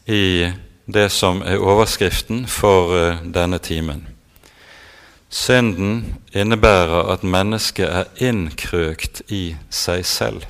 i 0.08 0.48
det 0.86 1.10
som 1.12 1.42
er 1.42 1.58
overskriften 1.58 2.46
for 2.46 2.92
uh, 2.94 3.18
denne 3.34 3.58
timen. 3.58 4.06
Synden 5.28 6.16
innebærer 6.32 7.10
at 7.12 7.24
mennesket 7.24 7.88
er 7.88 8.04
innkrøkt 8.22 9.22
i 9.28 9.56
seg 9.70 10.06
selv. 10.06 10.46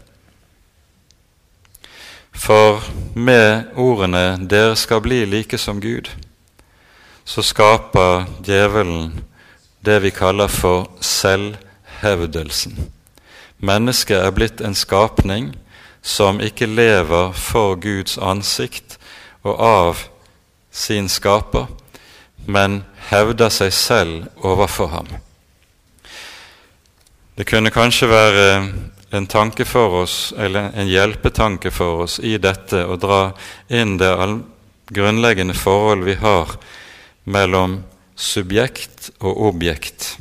For 2.37 2.83
med 3.15 3.65
ordene 3.75 4.37
'dere 4.51 4.77
skal 4.77 5.01
bli 5.01 5.25
like 5.25 5.59
som 5.59 5.81
Gud', 5.81 6.11
så 7.25 7.43
skaper 7.43 8.27
djevelen 8.45 9.25
det 9.85 10.03
vi 10.03 10.11
kaller 10.11 10.47
for 10.47 10.91
selvhevdelsen. 11.01 12.91
Mennesket 13.59 14.19
er 14.19 14.31
blitt 14.31 14.61
en 14.61 14.75
skapning 14.75 15.55
som 16.03 16.41
ikke 16.41 16.67
lever 16.67 17.33
for 17.33 17.75
Guds 17.75 18.19
ansikt 18.19 18.99
og 19.43 19.61
av 19.61 20.05
sin 20.77 21.09
skaper, 21.09 21.71
men 22.45 22.83
hevder 23.09 23.51
seg 23.51 23.73
selv 23.73 24.45
overfor 24.45 24.93
ham. 24.93 25.09
Det 27.37 27.47
kunne 27.49 27.73
kanskje 27.73 28.09
være 28.11 28.47
en 29.17 29.27
tanke 29.27 29.65
for 29.65 30.03
oss, 30.03 30.35
eller 30.37 30.71
en 30.77 30.89
hjelpetanke 30.89 31.73
for 31.73 32.05
oss 32.05 32.19
i 32.21 32.37
dette 32.43 32.85
å 32.85 32.99
dra 33.01 33.21
inn 33.73 33.97
det 34.01 34.13
grunnleggende 34.93 35.57
forhold 35.57 36.05
vi 36.07 36.19
har 36.21 36.57
mellom 37.25 37.81
subjekt 38.17 39.11
og 39.21 39.43
objekt. 39.51 40.15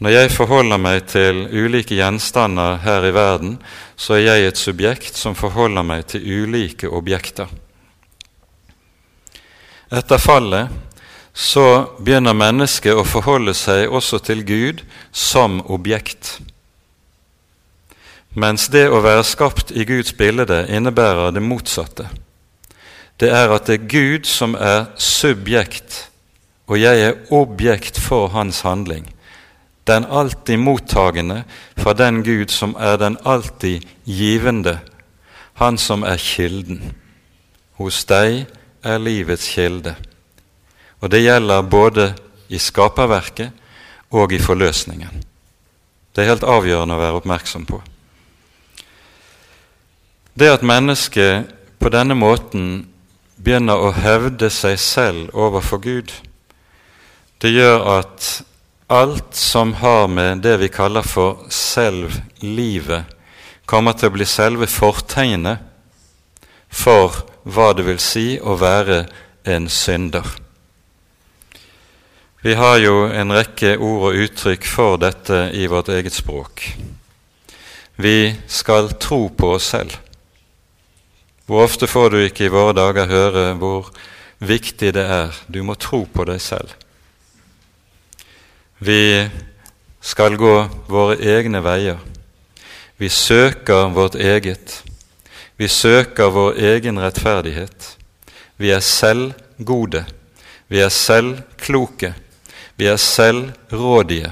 Når 0.00 0.14
jeg 0.14 0.32
forholder 0.32 0.80
meg 0.80 1.02
til 1.12 1.42
ulike 1.52 1.98
gjenstander 1.98 2.78
her 2.80 3.04
i 3.04 3.12
verden, 3.12 3.58
så 4.00 4.16
er 4.16 4.24
jeg 4.24 4.46
et 4.48 4.60
subjekt 4.60 5.18
som 5.20 5.36
forholder 5.36 5.84
meg 5.84 6.06
til 6.08 6.24
ulike 6.24 6.88
objekter. 6.88 7.50
Etter 9.90 10.18
fallet 10.22 10.70
så 11.34 11.96
begynner 11.98 12.36
mennesket 12.36 12.94
å 12.94 13.06
forholde 13.06 13.54
seg 13.58 13.90
også 13.90 14.20
til 14.22 14.44
Gud 14.46 14.82
som 15.10 15.58
objekt. 15.66 16.36
Mens 18.38 18.68
det 18.70 18.84
å 18.86 19.00
være 19.02 19.26
skapt 19.26 19.72
i 19.74 19.82
Guds 19.88 20.12
bilde 20.14 20.62
innebærer 20.70 21.34
det 21.34 21.42
motsatte. 21.42 22.06
Det 23.18 23.32
er 23.34 23.50
at 23.50 23.66
det 23.66 23.80
er 23.80 23.88
Gud 23.90 24.30
som 24.30 24.54
er 24.54 24.92
subjekt, 24.94 26.06
og 26.70 26.78
jeg 26.78 27.02
er 27.08 27.18
objekt 27.34 27.98
for 27.98 28.30
hans 28.30 28.62
handling. 28.62 29.10
Den 29.90 30.06
alltid 30.06 30.62
mottagende 30.62 31.42
fra 31.74 31.96
den 31.98 32.22
Gud 32.22 32.54
som 32.54 32.76
er 32.78 32.94
den 33.02 33.18
alltid 33.26 33.82
givende, 34.06 34.78
han 35.58 35.78
som 35.78 36.06
er 36.06 36.22
kilden. 36.22 36.94
Hos 37.80 38.04
deg 38.06 38.46
er 38.84 39.02
livets 39.02 39.48
kilde. 39.52 39.94
Og 41.00 41.10
det 41.12 41.22
gjelder 41.24 41.62
både 41.62 42.10
i 42.48 42.58
skaperverket 42.58 43.52
og 44.10 44.32
i 44.32 44.40
forløsningen. 44.42 45.22
Det 46.10 46.24
er 46.24 46.32
helt 46.32 46.46
avgjørende 46.46 46.96
å 46.96 47.00
være 47.00 47.20
oppmerksom 47.20 47.66
på. 47.68 47.80
Det 50.34 50.50
at 50.50 50.66
mennesket 50.66 51.50
på 51.80 51.90
denne 51.92 52.16
måten 52.18 52.86
begynner 53.40 53.80
å 53.80 53.92
hevde 53.94 54.50
seg 54.52 54.78
selv 54.80 55.34
overfor 55.36 55.80
Gud, 55.84 56.12
det 57.40 57.54
gjør 57.54 57.86
at 57.98 58.28
alt 58.90 59.36
som 59.38 59.72
har 59.80 60.08
med 60.10 60.42
det 60.44 60.56
vi 60.60 60.68
kaller 60.72 61.06
for 61.06 61.46
selvlivet, 61.54 63.06
kommer 63.70 63.94
til 63.94 64.10
å 64.10 64.14
bli 64.16 64.26
selve 64.26 64.66
fortegnet 64.66 65.62
for 66.66 67.22
hva 67.50 67.72
det 67.76 67.86
vil 67.88 68.00
si 68.02 68.38
å 68.38 68.56
være 68.60 69.04
en 69.50 69.68
synder. 69.72 70.26
Vi 72.40 72.54
har 72.56 72.78
jo 72.80 73.04
en 73.12 73.34
rekke 73.36 73.74
ord 73.76 74.06
og 74.10 74.22
uttrykk 74.24 74.64
for 74.64 75.00
dette 75.00 75.50
i 75.52 75.66
vårt 75.68 75.90
eget 75.92 76.16
språk. 76.16 76.62
Vi 78.00 78.32
skal 78.48 78.94
tro 78.96 79.26
på 79.28 79.50
oss 79.58 79.66
selv. 79.74 79.98
Hvor 81.44 81.66
ofte 81.66 81.88
får 81.90 82.10
du 82.10 82.18
ikke 82.22 82.46
i 82.46 82.52
våre 82.54 82.72
dager 82.78 83.10
høre 83.10 83.44
hvor 83.60 83.90
viktig 84.38 84.94
det 84.96 85.04
er 85.04 85.36
du 85.52 85.60
må 85.66 85.76
tro 85.76 86.06
på 86.08 86.24
deg 86.24 86.40
selv? 86.40 86.72
Vi 88.80 89.28
skal 90.00 90.38
gå 90.40 90.54
våre 90.88 91.18
egne 91.20 91.60
veier. 91.60 92.00
Vi 92.96 93.08
søker 93.12 93.92
vårt 93.92 94.16
eget. 94.16 94.80
Vi 95.60 95.68
søker 95.68 96.30
vår 96.32 96.54
egen 96.56 96.96
rettferdighet. 96.96 97.98
Vi 98.56 98.70
er 98.72 98.80
selv 98.80 99.34
gode. 99.58 100.06
Vi 100.72 100.80
er 100.80 100.88
selv 100.88 101.42
kloke. 101.60 102.14
Vi 102.80 102.86
er 102.88 102.96
selv 102.96 103.50
rådige. 103.68 104.30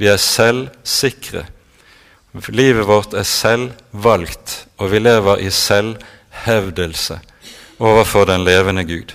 Vi 0.00 0.08
er 0.08 0.16
selv 0.16 0.70
sikre. 0.80 1.44
Livet 2.48 2.88
vårt 2.88 3.12
er 3.12 3.28
selv 3.28 3.74
valgt, 3.92 4.66
og 4.80 4.88
vi 4.94 5.02
lever 5.04 5.44
i 5.44 5.50
selvhevdelse 5.52 7.20
overfor 7.78 8.24
den 8.32 8.48
levende 8.48 8.88
Gud. 8.88 9.12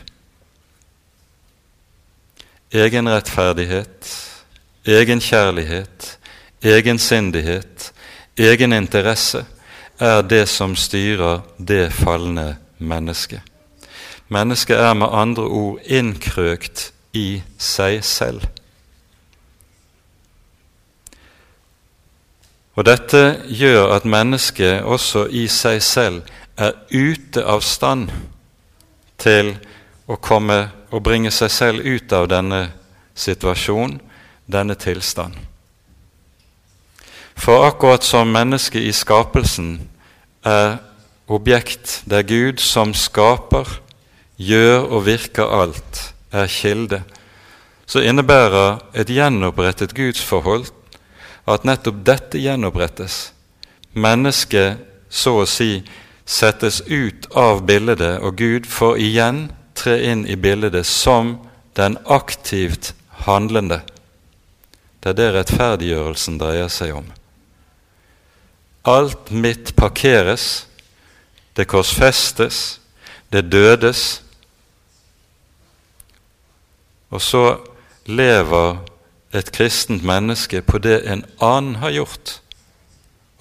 Egenrettferdighet, 2.69 4.13
egenkjærlighet, 4.85 6.17
egensindighet, 6.61 7.93
egeninteresse 8.37 9.47
er 9.99 10.21
det 10.21 10.45
som 10.49 10.75
styrer 10.75 11.41
det 11.57 11.89
falne 11.93 12.57
mennesket. 12.77 13.41
Mennesket 14.27 14.77
er 14.77 14.93
med 14.93 15.07
andre 15.11 15.43
ord 15.43 15.79
innkrøkt 15.85 16.91
i 17.13 17.41
seg 17.57 18.03
selv. 18.05 18.43
Og 22.77 22.85
dette 22.85 23.39
gjør 23.49 23.95
at 23.95 24.05
mennesket 24.05 24.83
også 24.85 25.25
i 25.33 25.47
seg 25.49 25.81
selv 25.81 26.27
er 26.57 26.75
ute 26.91 27.41
av 27.41 27.63
stand 27.65 28.11
til 29.17 29.55
å 30.05 30.19
komme 30.21 30.59
og 30.91 31.03
bringe 31.03 31.31
seg 31.33 31.51
selv 31.51 31.87
ut 31.87 32.13
av 32.13 32.27
denne 32.29 32.67
situasjonen, 33.17 33.97
denne 34.45 34.77
tilstand. 34.77 35.33
For 37.37 37.67
akkurat 37.67 38.03
som 38.03 38.31
mennesket 38.33 38.81
i 38.81 38.91
skapelsen 38.91 39.89
er 40.45 40.79
objekt, 41.27 42.01
det 42.09 42.17
er 42.17 42.27
Gud 42.27 42.63
som 42.63 42.93
skaper, 42.97 43.79
gjør 44.37 44.89
og 44.89 45.05
virker 45.05 45.53
alt, 45.61 46.01
er 46.31 46.49
kilde, 46.51 47.03
så 47.87 48.03
innebærer 48.03 48.81
et 48.97 49.09
gjenopprettet 49.09 49.95
gudsforhold 49.95 50.67
at 51.47 51.63
nettopp 51.63 52.03
dette 52.05 52.41
gjenopprettes. 52.41 53.31
Mennesket 53.95 54.83
så 55.09 55.37
å 55.41 55.47
si 55.47 55.85
settes 56.27 56.81
ut 56.87 57.29
av 57.31 57.63
bildet, 57.67 58.19
og 58.19 58.35
Gud 58.35 58.67
får 58.67 58.99
igjen 58.99 59.45
tre 59.77 59.95
inn 60.11 60.25
i 60.27 60.35
bildet 60.35 60.85
som 60.85 61.37
den 61.79 61.95
aktivt 62.03 62.91
handlende. 63.23 63.81
Det 64.99 65.13
er 65.13 65.19
det 65.21 65.29
rettferdiggjørelsen 65.37 66.41
dreier 66.41 66.71
seg 66.73 66.97
om. 66.97 67.07
Alt 68.87 69.31
mitt 69.31 69.75
parkeres, 69.75 70.67
det 71.53 71.67
korsfestes, 71.67 72.79
det 73.31 73.49
dødes. 73.51 74.21
Og 77.11 77.21
så 77.21 77.57
lever 78.05 78.77
et 79.35 79.51
kristent 79.51 80.05
menneske 80.07 80.61
på 80.63 80.79
det 80.79 81.01
en 81.03 81.25
annen 81.43 81.81
har 81.81 81.91
gjort, 81.97 82.37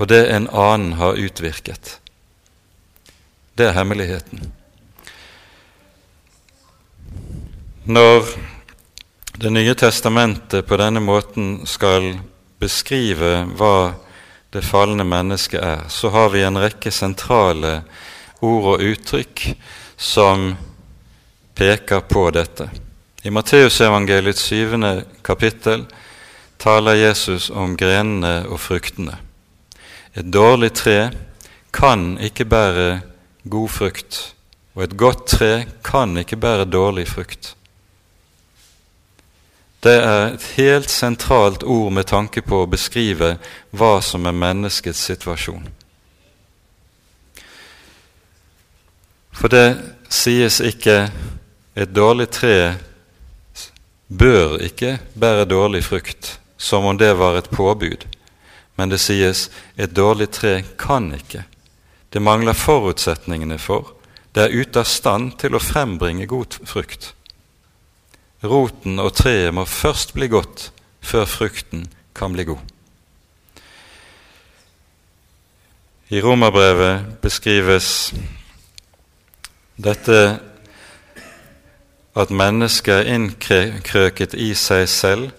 og 0.02 0.10
det 0.10 0.24
en 0.34 0.48
annen 0.50 0.96
har 0.98 1.14
utvirket. 1.14 2.00
Det 3.54 3.68
er 3.68 3.78
hemmeligheten. 3.78 4.52
Når 7.84 8.26
Det 9.36 9.50
nye 9.52 9.74
testamentet 9.76 10.64
på 10.64 10.78
denne 10.80 11.00
måten 11.04 11.66
skal 11.68 12.14
beskrive 12.56 13.42
hva 13.58 13.92
det 14.56 14.64
falne 14.64 15.04
mennesket 15.04 15.60
er, 15.60 15.84
så 15.92 16.08
har 16.08 16.30
vi 16.32 16.40
en 16.46 16.56
rekke 16.56 16.88
sentrale 16.90 17.82
ord 18.40 18.68
og 18.76 18.84
uttrykk 18.84 19.42
som 20.00 20.54
peker 21.56 22.00
på 22.08 22.22
dette. 22.32 22.70
I 23.22 23.32
Matteusevangeliets 23.34 24.46
syvende 24.48 25.04
kapittel 25.26 25.84
taler 26.56 26.96
Jesus 26.96 27.50
om 27.50 27.76
grenene 27.76 28.46
og 28.48 28.60
fruktene. 28.64 29.18
Et 30.16 30.24
dårlig 30.24 30.72
tre 30.78 31.10
kan 31.76 32.14
ikke 32.16 32.48
bære 32.48 32.88
god 33.44 33.68
frukt, 33.68 34.20
og 34.72 34.86
et 34.86 34.96
godt 34.96 35.26
tre 35.36 35.52
kan 35.84 36.16
ikke 36.16 36.40
bære 36.40 36.64
dårlig 36.64 37.04
frukt. 37.12 37.52
Det 39.82 39.92
er 39.92 40.34
et 40.34 40.46
helt 40.56 40.90
sentralt 40.90 41.62
ord 41.62 41.92
med 41.92 42.08
tanke 42.08 42.42
på 42.42 42.62
å 42.62 42.70
beskrive 42.70 43.36
hva 43.76 43.98
som 44.02 44.26
er 44.26 44.36
menneskets 44.36 45.02
situasjon. 45.10 45.66
For 49.36 49.52
det 49.52 49.76
sies 50.08 50.62
ikke 50.64 51.10
et 51.76 51.92
dårlig 51.92 52.30
tre 52.32 52.56
bør 54.08 54.56
ikke 54.64 54.96
bære 55.14 55.44
dårlig 55.50 55.84
frukt, 55.84 56.38
som 56.56 56.86
om 56.88 56.96
det 56.98 57.12
var 57.18 57.36
et 57.36 57.50
påbud. 57.50 58.06
Men 58.76 58.88
det 58.92 59.00
sies 59.00 59.50
et 59.76 59.92
dårlig 59.92 60.30
tre 60.32 60.62
kan 60.78 61.10
ikke. 61.14 61.44
Det 62.12 62.22
mangler 62.22 62.56
forutsetningene 62.56 63.58
for. 63.58 63.92
Det 64.34 64.46
er 64.46 64.56
ute 64.56 64.80
av 64.80 64.88
stand 64.88 65.36
til 65.40 65.56
å 65.56 65.62
frembringe 65.62 66.28
god 66.28 66.58
frukt. 66.64 67.12
Roten 68.46 69.00
og 69.02 69.12
treet 69.16 69.54
må 69.54 69.64
først 69.64 70.14
bli 70.14 70.28
godt 70.32 70.70
før 71.02 71.24
frukten 71.28 71.86
kan 72.14 72.32
bli 72.32 72.46
god. 72.48 72.62
I 76.08 76.20
romerbrevet 76.22 77.18
beskrives 77.22 78.14
dette 79.76 80.20
at 82.16 82.30
mennesket 82.30 82.94
er 82.94 83.10
innkrøket 83.16 84.36
i 84.38 84.52
seg 84.56 84.86
selv 84.88 85.32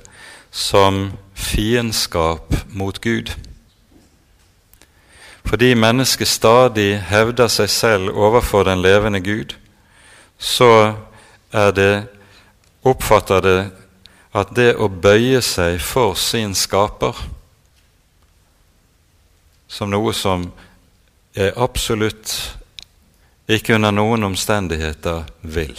som 0.51 1.13
fiendskap 1.33 2.53
mot 2.75 2.99
Gud. 3.01 3.31
Fordi 5.47 5.73
mennesket 5.73 6.27
stadig 6.27 6.99
hevder 7.07 7.47
seg 7.47 7.69
selv 7.71 8.11
overfor 8.11 8.67
den 8.67 8.81
levende 8.83 9.23
Gud, 9.23 9.55
så 10.37 10.93
er 11.53 11.71
det 11.71 11.93
oppfatter 12.83 13.41
det 13.41 13.59
at 14.37 14.53
det 14.55 14.75
å 14.77 14.89
bøye 14.91 15.41
seg 15.41 15.79
for 15.81 16.17
sin 16.19 16.53
skaper 16.55 17.17
som 19.67 19.91
noe 19.91 20.13
som 20.15 20.47
er 21.37 21.57
absolutt 21.59 22.33
ikke 23.47 23.75
under 23.75 23.93
noen 23.95 24.27
omstendigheter 24.27 25.23
vil. 25.41 25.75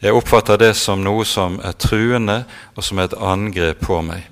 Jeg 0.00 0.16
oppfatter 0.16 0.56
det 0.60 0.72
som 0.80 1.02
noe 1.04 1.24
som 1.28 1.58
er 1.64 1.76
truende, 1.76 2.42
og 2.76 2.84
som 2.84 2.98
er 2.98 3.10
et 3.10 3.18
angrep 3.20 3.82
på 3.84 4.00
meg. 4.04 4.24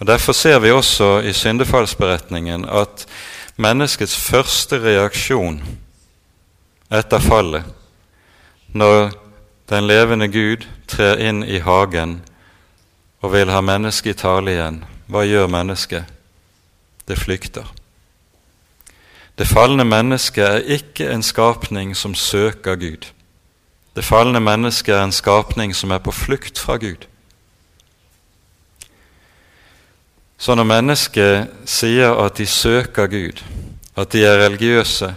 Og 0.00 0.06
Derfor 0.08 0.36
ser 0.36 0.58
vi 0.60 0.72
også 0.72 1.20
i 1.24 1.32
syndefallsberetningen 1.32 2.64
at 2.68 3.06
menneskets 3.56 4.16
første 4.16 4.80
reaksjon 4.80 5.60
etter 6.92 7.20
fallet, 7.20 7.64
når 8.76 9.12
den 9.68 9.86
levende 9.86 10.28
Gud 10.28 10.66
trer 10.88 11.18
inn 11.18 11.42
i 11.44 11.58
hagen 11.58 12.20
og 13.22 13.32
vil 13.32 13.50
ha 13.50 13.60
mennesket 13.60 14.14
i 14.14 14.20
tale 14.20 14.52
igjen, 14.54 14.84
hva 15.10 15.24
gjør 15.26 15.50
mennesket? 15.50 16.04
Det 17.06 17.18
flykter. 17.18 17.66
Det 19.38 19.46
falne 19.46 19.84
mennesket 19.84 20.44
er 20.44 20.78
ikke 20.78 21.10
en 21.12 21.22
skapning 21.22 21.96
som 21.96 22.14
søker 22.14 22.76
Gud. 22.76 23.10
Det 23.96 24.04
falne 24.04 24.40
mennesket 24.40 24.94
er 24.94 25.04
en 25.04 25.12
skapning 25.12 25.74
som 25.76 25.90
er 25.90 25.98
på 25.98 26.12
flukt 26.12 26.58
fra 26.58 26.76
Gud. 26.76 27.06
Så 30.38 30.54
når 30.54 30.68
mennesket 30.68 31.52
sier 31.64 32.16
at 32.24 32.38
de 32.38 32.46
søker 32.46 33.06
Gud, 33.06 33.42
at 33.96 34.12
de 34.12 34.24
er 34.24 34.44
religiøse, 34.44 35.14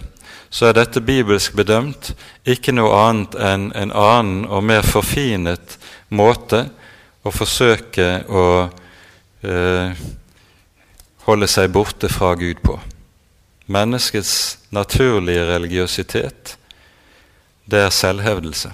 så 0.49 0.69
er 0.69 0.77
dette 0.77 1.01
bibelsk 1.05 1.53
bedømt 1.57 2.11
ikke 2.49 2.73
noe 2.73 2.93
annet 2.97 3.35
enn 3.37 3.69
en 3.77 3.93
annen 3.93 4.45
og 4.49 4.65
mer 4.65 4.85
forfinet 4.85 5.77
måte 6.09 6.65
å 7.21 7.33
forsøke 7.33 8.07
å 8.25 8.45
eh, 9.45 9.99
holde 11.27 11.49
seg 11.49 11.69
borte 11.73 12.09
fra 12.09 12.33
Gud 12.39 12.63
på. 12.65 12.79
Menneskets 13.69 14.57
naturlige 14.73 15.45
religiøsitet 15.51 16.55
det 17.69 17.83
er 17.85 17.93
selvhevdelse, 17.93 18.71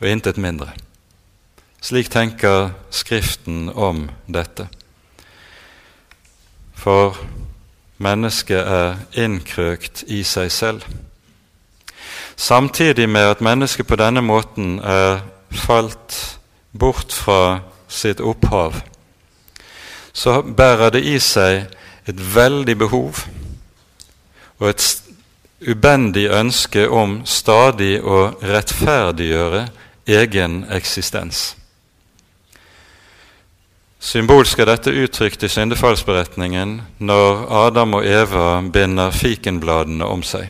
og 0.00 0.08
intet 0.10 0.40
mindre. 0.42 0.72
Slik 1.80 2.10
tenker 2.12 2.72
Skriften 2.90 3.68
om 3.70 4.08
dette. 4.26 4.66
For 6.74 7.14
mennesket 8.00 8.60
er 8.64 8.96
innkrøkt 9.12 10.04
i 10.08 10.22
seg 10.24 10.52
selv. 10.52 10.84
Samtidig 12.36 13.08
med 13.08 13.34
at 13.34 13.40
mennesket 13.44 13.86
på 13.86 13.98
denne 14.00 14.22
måten 14.24 14.78
er 14.80 15.20
falt 15.52 16.38
bort 16.72 17.12
fra 17.12 17.60
sitt 17.88 18.20
opphav, 18.20 18.80
så 20.12 20.40
bærer 20.42 20.90
det 20.90 21.04
i 21.04 21.18
seg 21.20 21.66
et 22.08 22.22
veldig 22.34 22.78
behov 22.78 23.20
og 24.58 24.68
et 24.68 24.86
ubendig 25.60 26.30
ønske 26.32 26.88
om 26.88 27.20
stadig 27.28 27.98
å 28.00 28.30
rettferdiggjøre 28.40 29.66
egen 30.08 30.64
eksistens. 30.72 31.59
Symbolsk 34.00 34.58
er 34.58 34.64
dette 34.64 34.92
uttrykt 34.96 35.42
i 35.44 35.48
syndefallsberetningen 35.52 36.70
når 37.04 37.42
Adam 37.52 37.98
og 37.98 38.06
Eva 38.08 38.62
binder 38.72 39.12
fikenbladene 39.12 40.06
om 40.08 40.22
seg. 40.24 40.46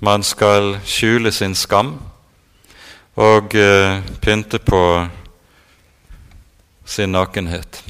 Man 0.00 0.24
skal 0.24 0.78
skjule 0.88 1.28
sin 1.28 1.52
skam 1.52 1.98
og 3.20 3.52
uh, 3.52 4.00
pynte 4.24 4.62
på 4.64 4.80
sin 6.88 7.12
nakenhet. 7.12 7.82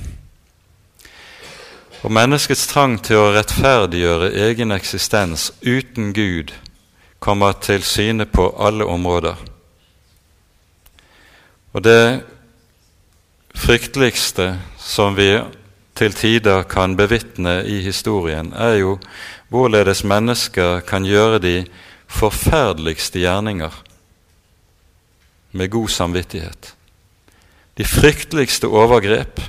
Og 2.03 2.11
menneskets 2.11 2.67
trang 2.67 2.99
til 2.99 3.21
å 3.21 3.31
rettferdiggjøre 3.37 4.33
egen 4.49 4.75
eksistens 4.75 5.53
uten 5.63 6.11
Gud 6.17 6.51
kommer 7.23 7.55
til 7.63 7.87
syne 7.87 8.27
på 8.27 8.49
alle 8.59 8.91
områder. 8.91 9.39
Og 11.79 11.85
det 11.87 12.03
frykteligste 13.61 14.55
som 14.81 15.15
vi 15.19 15.35
til 15.99 16.15
tider 16.17 16.65
kan 16.65 16.97
bevitne 16.97 17.61
i 17.69 17.81
historien, 17.85 18.53
er 18.57 18.81
jo 18.81 18.97
hvorledes 19.53 20.01
mennesker 20.05 20.81
kan 20.89 21.05
gjøre 21.05 21.39
de 21.43 21.55
forferdeligste 22.09 23.21
gjerninger 23.21 23.75
med 25.53 25.71
god 25.71 25.89
samvittighet. 25.89 26.75
De 27.77 27.85
frykteligste 27.85 28.67
overgrep 28.67 29.41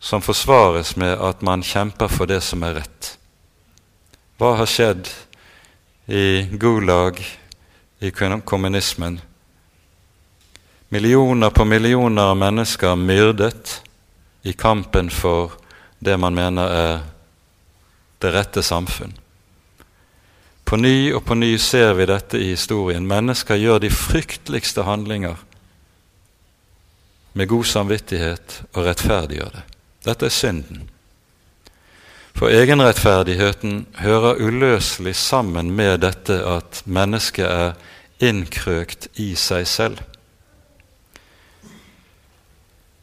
som 0.00 0.22
forsvares 0.22 0.96
med 0.96 1.18
at 1.18 1.42
man 1.42 1.64
kjemper 1.66 2.08
for 2.08 2.30
det 2.30 2.40
som 2.46 2.62
er 2.62 2.80
rett. 2.80 3.12
Hva 4.38 4.54
har 4.60 4.68
skjedd 4.70 5.08
i 6.06 6.46
Gulag, 6.56 7.18
i 8.00 8.12
kommunismen? 8.12 9.20
Millioner 10.88 11.50
på 11.50 11.64
millioner 11.64 12.22
av 12.22 12.36
mennesker 12.36 12.96
myrdet 12.96 13.82
i 14.42 14.52
kampen 14.52 15.10
for 15.10 15.56
det 15.98 16.14
man 16.16 16.34
mener 16.34 16.70
er 16.70 17.00
det 18.22 18.30
rette 18.34 18.62
samfunn. 18.62 19.16
På 20.66 20.78
ny 20.78 21.12
og 21.14 21.24
på 21.26 21.34
ny 21.34 21.52
ser 21.58 21.92
vi 21.98 22.06
dette 22.06 22.38
i 22.38 22.52
historien. 22.52 23.06
Mennesker 23.06 23.58
gjør 23.58 23.82
de 23.82 23.90
frykteligste 23.90 24.86
handlinger 24.86 25.42
med 27.36 27.50
god 27.50 27.66
samvittighet 27.66 28.60
og 28.72 28.86
rettferdiggjør 28.86 29.52
det. 29.58 29.64
Dette 30.06 30.26
er 30.26 30.34
synden. 30.34 30.86
For 32.36 32.52
egenrettferdigheten 32.52 33.86
hører 34.02 34.42
uløselig 34.42 35.16
sammen 35.16 35.70
med 35.74 36.02
dette 36.04 36.36
at 36.46 36.82
mennesket 36.84 37.46
er 37.46 37.72
innkrøkt 38.22 39.08
i 39.22 39.34
seg 39.38 39.66
selv. 39.66 40.02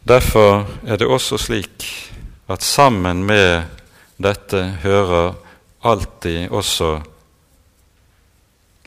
Derfor 0.07 0.67
er 0.87 0.97
det 0.99 1.07
også 1.07 1.37
slik 1.39 1.85
at 2.51 2.63
sammen 2.63 3.23
med 3.23 3.63
dette 4.19 4.59
hører 4.83 5.37
alltid 5.83 6.51
også 6.51 6.97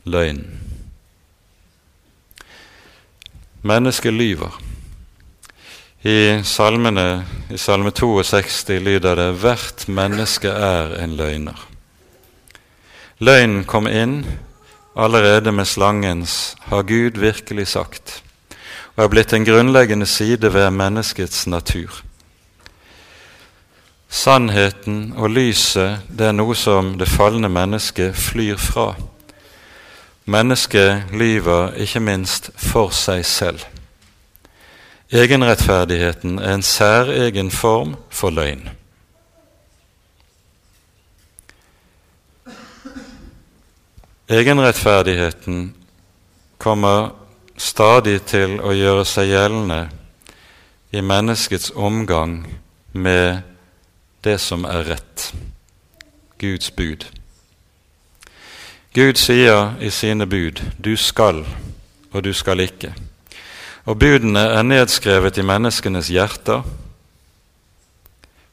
løgn. 0.05 0.43
Mennesket 3.61 4.13
lyver. 4.13 4.61
I 6.05 6.43
salmene, 6.43 7.25
i 7.49 7.57
salme 7.57 7.91
62 7.91 8.69
lyder 8.69 9.15
det 9.15 9.33
'Hvert 9.33 9.87
menneske 9.89 10.47
er 10.47 11.03
en 11.03 11.17
løgner'. 11.17 11.65
Løgnen 13.19 13.65
kom 13.65 13.87
inn 13.87 14.25
allerede 14.95 15.51
med 15.51 15.65
slangens 15.65 16.55
'Har 16.61 16.81
Gud 16.83 17.19
virkelig 17.19 17.67
sagt?' 17.67 18.26
Og 18.97 19.03
er 19.03 19.09
blitt 19.13 19.33
en 19.33 19.45
grunnleggende 19.45 20.05
side 20.09 20.49
ved 20.53 20.71
menneskets 20.73 21.45
natur. 21.47 22.01
Sannheten 24.09 25.13
og 25.17 25.29
lyset 25.29 26.07
det 26.09 26.31
er 26.31 26.33
noe 26.33 26.55
som 26.57 26.95
det 26.97 27.09
falne 27.11 27.49
mennesket 27.51 28.15
flyr 28.17 28.57
fra. 28.57 28.95
Mennesket 30.25 31.13
lyver 31.13 31.75
ikke 31.77 32.01
minst 32.01 32.49
for 32.57 32.89
seg 32.95 33.21
selv. 33.25 33.61
Egenrettferdigheten 35.13 36.39
er 36.39 36.57
en 36.57 36.65
særegen 36.65 37.51
form 37.51 37.95
for 38.09 38.33
løgn. 38.33 38.65
Egenrettferdigheten 44.27 45.75
kommer 46.57 47.26
stadig 47.57 48.21
til 48.29 48.59
å 48.61 48.71
gjøre 48.75 49.05
seg 49.05 49.31
gjeldende 49.31 49.87
i 50.93 51.01
menneskets 51.01 51.71
omgang 51.75 52.43
med 52.93 53.41
det 54.23 54.37
som 54.41 54.65
er 54.65 54.85
rett, 54.93 55.31
Guds 56.37 56.69
bud. 56.71 57.07
Gud 58.93 59.17
sier 59.17 59.75
i 59.81 59.89
sine 59.89 60.25
bud 60.25 60.61
'du 60.77 60.95
skal, 60.95 61.45
og 62.11 62.23
du 62.23 62.33
skal 62.33 62.59
ikke'. 62.59 62.93
Og 63.85 63.99
budene 63.99 64.39
er 64.39 64.63
nedskrevet 64.63 65.37
i 65.37 65.41
menneskenes 65.41 66.09
hjerter. 66.09 66.63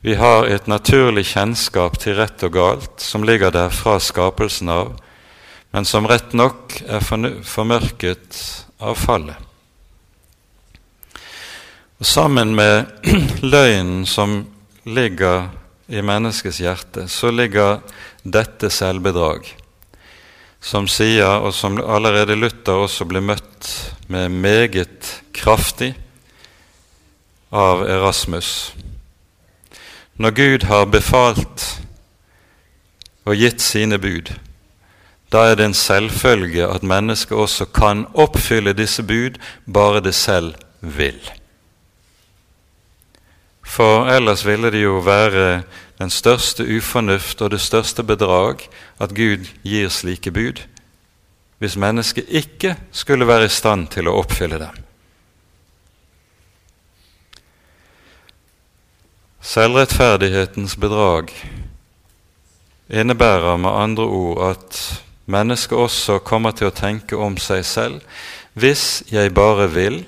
Vi 0.01 0.15
har 0.15 0.45
et 0.45 0.69
naturlig 0.69 1.27
kjennskap 1.27 1.99
til 1.99 2.15
rett 2.15 2.43
og 2.43 2.53
galt 2.53 3.01
som 3.01 3.23
ligger 3.23 3.51
der 3.51 3.69
fra 3.69 3.99
skapelsen 3.99 4.69
av, 4.69 5.01
men 5.73 5.85
som 5.85 6.07
rett 6.07 6.35
nok 6.35 6.83
er 6.87 7.01
formørket 7.43 8.64
av 8.79 8.95
fallet. 8.95 9.37
Og 11.99 12.07
Sammen 12.07 12.55
med 12.55 12.87
løgnen 13.55 14.07
som 14.07 14.43
ligger 14.85 15.49
i 15.87 16.03
menneskets 16.03 16.61
hjerte, 16.61 17.09
så 17.09 17.31
ligger 17.31 17.79
dette 18.23 18.71
selvbedrag 18.73 19.55
som 20.65 20.89
sier, 20.89 21.43
og 21.45 21.53
som 21.55 21.77
allerede 21.77 22.37
Luther 22.39 22.87
også 22.87 23.05
ble 23.09 23.21
møtt 23.21 23.69
med 24.09 24.33
meget 24.33 25.11
kraftig 25.37 25.93
av 27.53 27.85
Erasmus. 27.85 28.73
Når 30.17 30.31
Gud 30.31 30.65
har 30.71 30.89
befalt 30.89 31.67
og 33.29 33.37
gitt 33.37 33.61
sine 33.61 33.99
bud, 34.01 34.33
da 35.35 35.49
er 35.51 35.57
det 35.59 35.65
en 35.67 35.75
selvfølge 35.75 36.67
at 36.71 36.85
mennesket 36.87 37.35
også 37.35 37.67
kan 37.75 38.05
oppfylle 38.15 38.73
disse 38.73 39.03
bud, 39.03 39.41
bare 39.67 40.01
det 40.01 40.15
selv 40.15 40.55
vil. 40.81 41.19
For 43.67 44.07
ellers 44.07 44.47
ville 44.47 44.71
det 44.71 44.85
jo 44.85 45.01
være 45.03 45.63
den 45.99 46.11
største 46.11 46.63
ufornuft 46.77 47.43
og 47.43 47.51
det 47.51 47.61
største 47.61 48.03
bedrag 48.03 48.63
at 49.01 49.15
Gud 49.15 49.49
gir 49.65 49.89
slike 49.89 50.31
bud, 50.31 50.63
hvis 51.59 51.77
mennesket 51.77 52.29
ikke 52.29 52.77
skulle 52.93 53.27
være 53.27 53.49
i 53.49 53.55
stand 53.57 53.89
til 53.91 54.09
å 54.09 54.19
oppfylle 54.21 54.61
dem. 54.61 54.83
Selvrettferdighetens 59.45 60.77
bedrag 60.77 61.33
innebærer 62.89 63.57
med 63.57 63.71
andre 63.71 64.05
ord 64.05 64.41
at 64.51 64.79
mennesket 65.27 65.79
også 65.79 66.19
kommer 66.19 66.53
til 66.53 66.69
å 66.69 66.77
tenke 66.77 67.17
om 67.17 67.37
seg 67.41 67.65
selv 67.65 68.03
hvis 68.55 69.03
jeg 69.11 69.35
bare 69.35 69.67
vil, 69.73 70.05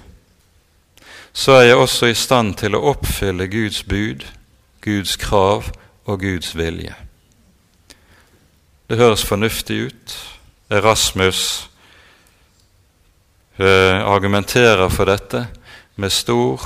så 1.32 1.58
er 1.58 1.62
jeg 1.62 1.76
også 1.76 2.06
i 2.06 2.14
stand 2.14 2.54
til 2.60 2.76
å 2.76 2.84
oppfylle 2.92 3.48
Guds 3.50 3.82
bud, 3.82 4.22
Guds 4.80 5.16
krav 5.20 5.72
og 6.06 6.20
Guds 6.22 6.54
vilje. 6.56 6.94
Det 8.86 8.96
høres 8.96 9.24
fornuftig 9.26 9.80
ut. 9.90 10.16
Erasmus 10.70 11.68
eh, 13.58 13.98
argumenterer 14.06 14.88
for 14.88 15.10
dette 15.10 15.46
med 15.96 16.14
stor 16.14 16.62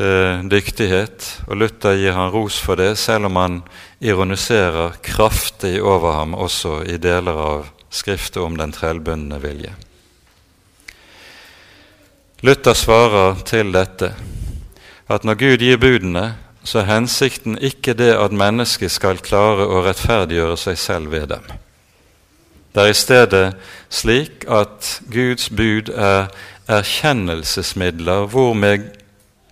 eh, 0.00 0.40
dyktighet, 0.50 1.26
og 1.46 1.60
Luther 1.60 1.98
gir 1.98 2.16
han 2.16 2.32
ros 2.32 2.58
for 2.60 2.80
det, 2.80 2.94
selv 2.98 3.28
om 3.28 3.36
han 3.36 3.60
ironiserer 4.00 4.96
kraftig 5.04 5.76
over 5.82 6.16
ham 6.16 6.34
også 6.34 6.80
i 6.88 6.96
deler 6.96 7.38
av 7.44 7.70
skriftet 7.90 8.42
om 8.42 8.56
den 8.58 8.72
trellbundne 8.72 9.40
vilje. 9.42 9.74
Luther 12.40 12.74
svarer 12.74 13.42
til 13.44 13.72
dette 13.74 14.14
at 15.10 15.26
når 15.26 15.34
Gud 15.34 15.64
gir 15.64 15.80
budene, 15.80 16.36
så 16.64 16.80
er 16.80 16.92
hensikten 16.92 17.58
ikke 17.58 17.96
det 17.98 18.12
at 18.14 18.32
mennesket 18.36 18.92
skal 18.92 19.20
klare 19.24 19.66
å 19.66 19.82
rettferdiggjøre 19.84 20.56
seg 20.60 20.78
selv 20.78 21.12
ved 21.12 21.26
dem. 21.32 21.44
Det 22.70 22.82
er 22.84 22.92
i 22.92 22.96
stedet 22.96 23.46
slik 23.90 24.44
at 24.46 25.00
Guds 25.10 25.48
bud 25.50 25.90
er 25.90 26.30
erkjennelsesmidler 26.70 28.28
hvormed 28.30 28.86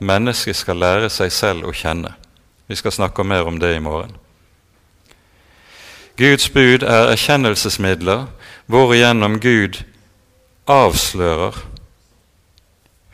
mennesket 0.01 0.57
skal 0.57 0.79
lære 0.79 1.11
seg 1.11 1.33
selv 1.33 1.69
å 1.69 1.75
kjenne. 1.75 2.15
Vi 2.69 2.77
skal 2.77 2.93
snakke 2.93 3.25
mer 3.25 3.49
om 3.49 3.59
det 3.59 3.75
i 3.77 3.83
morgen. 3.83 4.15
Guds 6.19 6.49
bud 6.51 6.83
er 6.83 7.13
erkjennelsesmidler 7.13 8.27
hvorigjennom 8.67 9.39
Gud 9.41 9.83
avslører 10.67 11.57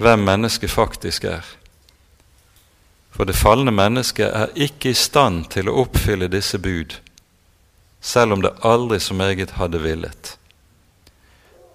hvem 0.01 0.25
mennesket 0.25 0.73
faktisk 0.73 1.25
er. 1.29 1.45
For 3.15 3.29
det 3.29 3.37
falne 3.39 3.71
mennesket 3.71 4.27
er 4.27 4.55
ikke 4.59 4.91
i 4.91 4.99
stand 4.99 5.47
til 5.55 5.69
å 5.71 5.77
oppfylle 5.85 6.27
disse 6.33 6.59
bud, 6.59 6.97
selv 8.01 8.35
om 8.35 8.43
det 8.43 8.57
aldri 8.67 8.99
så 9.01 9.15
meget 9.15 9.55
hadde 9.61 9.85
villet. 9.85 10.35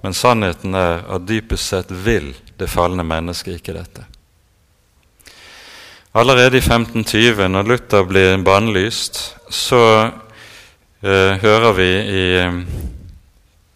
Men 0.04 0.14
sannheten 0.14 0.76
er 0.76 1.06
at 1.08 1.28
dypest 1.28 1.72
sett 1.72 1.92
vil 1.92 2.34
det 2.60 2.68
falne 2.72 3.06
mennesket 3.08 3.62
ikke 3.62 3.78
dette. 3.78 4.04
Allerede 6.14 6.58
i 6.58 6.60
1520, 6.60 7.48
når 7.48 7.64
Luther 7.64 8.04
blir 8.04 8.38
bannlyst, 8.42 9.36
så 9.50 10.10
eh, 11.06 11.36
hører 11.38 11.76
vi 11.78 11.90
i 12.02 12.24
eh, 12.42 12.56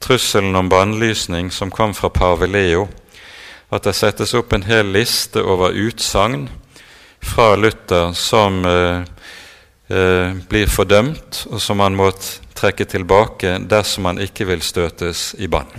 trusselen 0.02 0.56
om 0.58 0.70
bannlysning 0.70 1.52
som 1.54 1.70
kom 1.70 1.94
fra 1.94 2.10
pave 2.10 2.50
Leo, 2.50 2.88
at 3.70 3.86
det 3.86 3.94
settes 3.94 4.34
opp 4.34 4.58
en 4.58 4.66
hel 4.66 4.90
liste 4.96 5.46
over 5.46 5.78
utsagn 5.78 6.48
fra 7.22 7.54
Luther 7.54 8.18
som 8.18 8.66
eh, 8.66 9.06
eh, 9.94 10.34
blir 10.50 10.74
fordømt, 10.74 11.46
og 11.54 11.62
som 11.62 11.86
han 11.86 11.94
må 11.94 12.10
trekke 12.58 12.90
tilbake 12.90 13.60
dersom 13.70 14.10
han 14.10 14.26
ikke 14.26 14.50
vil 14.50 14.66
støtes 14.66 15.36
i 15.38 15.46
bann. 15.46 15.70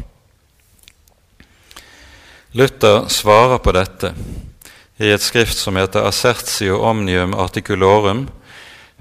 Luther 2.54 3.08
svarer 3.10 3.58
på 3.58 3.74
dette 3.74 4.14
i 4.96 5.10
et 5.10 5.22
skrift 5.22 5.58
som 5.58 5.76
heter 5.76 6.06
Assertio 6.06 6.78
omnium 6.86 7.34
articulorum, 7.34 8.28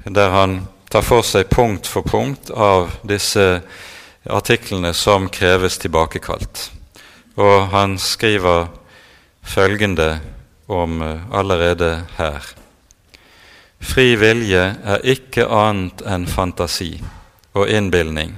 der 0.05 0.29
han 0.29 0.61
tar 0.89 1.05
for 1.05 1.25
seg 1.25 1.49
punkt 1.49 1.87
for 1.89 2.05
punkt 2.05 2.49
av 2.49 2.91
disse 3.07 3.61
artiklene 4.29 4.93
som 4.93 5.29
kreves 5.29 5.77
tilbakekalt. 5.81 6.69
Og 7.37 7.69
han 7.73 7.97
skriver 8.01 8.67
følgende 9.43 10.19
om 10.67 11.01
eh, 11.01 11.21
allerede 11.31 12.03
her. 12.17 12.45
Fri 13.83 14.13
vilje 14.15 14.63
er 14.85 15.03
ikke 15.03 15.49
annet 15.51 16.05
enn 16.07 16.25
fantasi 16.29 16.95
og 17.53 17.67
innbilning. 17.67 18.37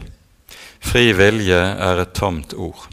Fri 0.82 1.12
vilje 1.14 1.60
er 1.60 2.02
et 2.02 2.16
tomt 2.18 2.56
ord. 2.58 2.88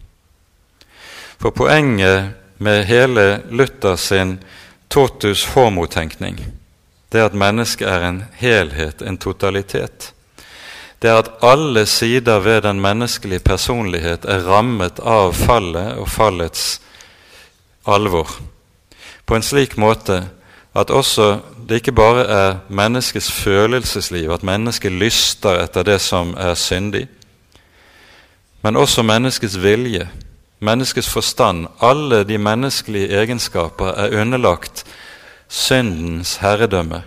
For 1.40 1.50
poenget 1.50 2.41
med 2.62 2.86
hele 2.86 3.42
Luther 3.50 3.96
sin 3.96 4.38
totus 4.88 5.44
homo-tenkning, 5.54 6.38
det 7.12 7.26
at 7.26 7.36
mennesket 7.36 7.88
er 7.88 8.06
en 8.06 8.22
helhet, 8.38 9.02
en 9.02 9.18
totalitet. 9.18 10.12
Det 11.02 11.10
at 11.10 11.30
alle 11.42 11.86
sider 11.86 12.38
ved 12.44 12.62
den 12.62 12.80
menneskelige 12.80 13.42
personlighet 13.42 14.24
er 14.24 14.46
rammet 14.46 15.02
av 15.02 15.34
fallet 15.34 15.98
og 15.98 16.08
fallets 16.08 16.80
alvor 17.86 18.30
på 19.26 19.36
en 19.36 19.44
slik 19.44 19.76
måte 19.80 20.22
at 20.76 20.90
også 20.90 21.38
det 21.68 21.82
ikke 21.82 21.94
bare 21.96 22.24
er 22.26 22.56
menneskets 22.68 23.30
følelsesliv, 23.32 24.30
at 24.30 24.42
mennesket 24.42 24.92
lyster 24.92 25.62
etter 25.62 25.86
det 25.86 26.00
som 26.00 26.34
er 26.36 26.54
syndig, 26.54 27.06
men 28.62 28.76
også 28.76 29.02
menneskets 29.02 29.56
vilje, 29.62 30.08
menneskets 30.62 31.08
forstand, 31.10 31.66
alle 31.80 32.22
de 32.24 32.38
menneskelige 32.38 33.10
egenskaper 33.18 33.94
er 33.98 34.20
underlagt 34.20 34.84
syndens 35.48 36.36
herredømme 36.40 37.02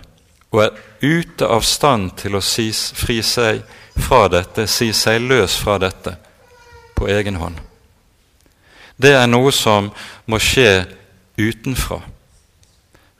og 0.52 0.62
er 0.62 0.76
ute 1.02 1.48
av 1.48 1.64
stand 1.66 2.12
til 2.20 2.36
å 2.38 2.44
si, 2.44 2.70
fri 2.72 3.18
seg 3.24 3.62
fra 4.00 4.26
dette, 4.32 4.66
si 4.70 4.92
seg 4.94 5.24
løs 5.24 5.56
fra 5.60 5.78
dette 5.82 6.14
på 6.96 7.08
egen 7.12 7.40
hånd. 7.40 7.58
Det 8.96 9.12
er 9.16 9.26
noe 9.28 9.52
som 9.52 9.90
må 10.24 10.38
skje 10.40 10.86
utenfra, 11.36 12.00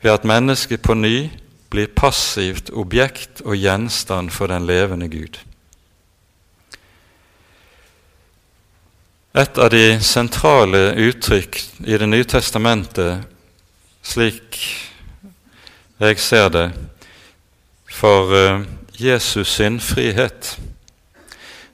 ved 0.00 0.12
at 0.12 0.28
mennesket 0.28 0.80
på 0.84 0.96
ny 0.96 1.28
blir 1.72 1.92
passivt 1.92 2.70
objekt 2.72 3.42
og 3.44 3.58
gjenstand 3.60 4.32
for 4.32 4.48
den 4.48 4.64
levende 4.68 5.10
Gud. 5.12 5.36
Et 9.36 9.58
av 9.58 9.70
de 9.70 10.00
sentrale 10.00 10.94
uttrykk 10.96 11.58
i 11.84 11.98
Det 11.98 12.06
nye 12.08 12.24
testamentet, 12.24 13.26
slik 14.02 14.56
jeg 16.00 16.18
ser 16.20 16.48
det, 16.48 16.70
for 17.92 18.32
Jesus 18.96 19.56
sin 19.58 19.76
frihet, 19.80 20.56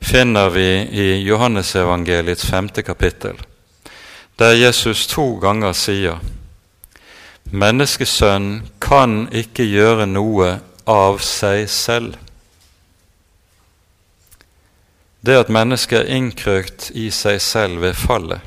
finner 0.02 0.50
vi 0.50 0.68
i 0.90 1.08
Johannesevangeliets 1.22 2.46
femte 2.50 2.82
kapittel 2.82 3.38
der 4.38 4.52
Jesus 4.58 5.06
to 5.06 5.36
ganger 5.38 5.72
sier 5.76 6.18
Menneskesønnen 7.52 8.62
kan 8.80 9.26
ikke 9.30 9.66
gjøre 9.68 10.06
noe 10.08 10.54
av 10.88 11.18
seg 11.22 11.66
selv. 11.70 12.14
Det 15.26 15.36
at 15.38 15.50
mennesket 15.54 16.00
er 16.00 16.16
innkrøkt 16.16 16.90
i 16.98 17.10
seg 17.14 17.40
selv 17.40 17.82
ved 17.84 17.94
fallet, 17.94 18.40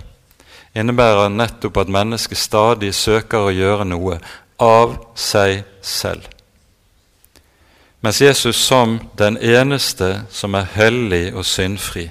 innebærer 0.76 1.32
nettopp 1.32 1.78
at 1.78 1.92
mennesket 1.92 2.38
stadig 2.38 2.92
søker 2.96 3.48
å 3.48 3.54
gjøre 3.56 3.86
noe 3.88 4.20
av 4.60 4.98
seg 5.16 5.64
selv. 5.82 6.28
Mens 8.04 8.20
Jesus 8.22 8.60
som 8.60 9.00
den 9.18 9.38
eneste 9.38 10.26
som 10.30 10.56
er 10.56 10.68
hellig 10.76 11.32
og 11.34 11.46
syndfri, 11.48 12.10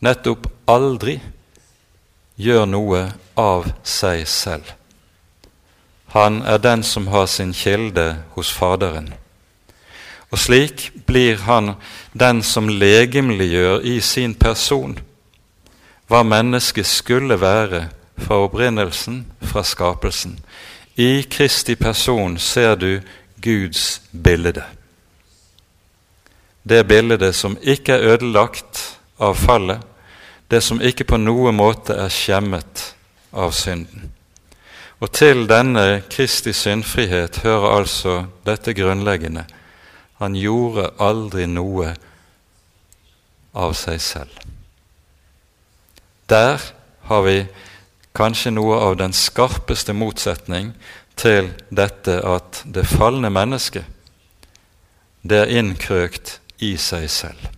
nettopp 0.00 0.48
aldri 0.66 1.18
gjør 2.40 2.64
noe 2.66 3.02
av 3.38 3.68
seg 3.84 4.24
selv. 4.26 4.64
Han 6.16 6.40
er 6.42 6.58
den 6.58 6.82
som 6.82 7.06
har 7.12 7.26
sin 7.26 7.52
kilde 7.52 8.16
hos 8.34 8.50
Faderen. 8.52 9.12
Og 10.30 10.38
slik 10.38 10.88
blir 11.06 11.36
han 11.46 11.74
den 12.14 12.42
som 12.42 12.68
legemliggjør 12.68 13.82
i 13.82 13.98
sin 14.00 14.34
person 14.34 14.98
hva 16.08 16.22
mennesket 16.22 16.86
skulle 16.86 17.40
være 17.40 17.88
fra 18.20 18.38
opprinnelsen, 18.44 19.24
fra 19.42 19.64
skapelsen. 19.64 20.38
I 20.96 21.24
Kristi 21.30 21.74
person 21.74 22.38
ser 22.38 22.74
du 22.74 23.00
Guds 23.42 24.02
bilde. 24.12 24.62
Det 26.68 26.86
bildet 26.86 27.34
som 27.34 27.56
ikke 27.62 27.92
er 27.92 28.14
ødelagt 28.14 28.98
av 29.18 29.34
fallet, 29.34 29.80
det 30.50 30.62
som 30.62 30.80
ikke 30.80 31.04
på 31.04 31.16
noen 31.16 31.56
måte 31.56 31.96
er 31.98 32.12
skjemmet 32.12 32.94
av 33.32 33.52
synden. 33.52 34.12
Og 35.00 35.10
til 35.12 35.48
denne 35.48 36.02
Kristi 36.10 36.52
syndfrihet 36.52 37.40
hører 37.42 37.78
altså 37.80 38.24
dette 38.46 38.72
grunnleggende 38.76 39.44
han 40.24 40.36
gjorde 40.38 40.90
aldri 41.02 41.46
noe 41.50 41.94
av 43.54 43.74
seg 43.78 44.00
selv. 44.02 44.32
Der 46.28 46.62
har 47.08 47.22
vi 47.26 47.44
kanskje 48.16 48.54
noe 48.54 48.78
av 48.86 48.96
den 48.96 49.12
skarpeste 49.12 49.94
motsetning 49.96 50.72
til 51.20 51.52
dette 51.70 52.20
at 52.26 52.62
det 52.64 52.86
falne 52.88 53.30
mennesket, 53.30 53.84
det 55.22 55.44
er 55.44 55.52
innkrøkt 55.60 56.38
i 56.64 56.74
seg 56.80 57.08
selv. 57.10 57.50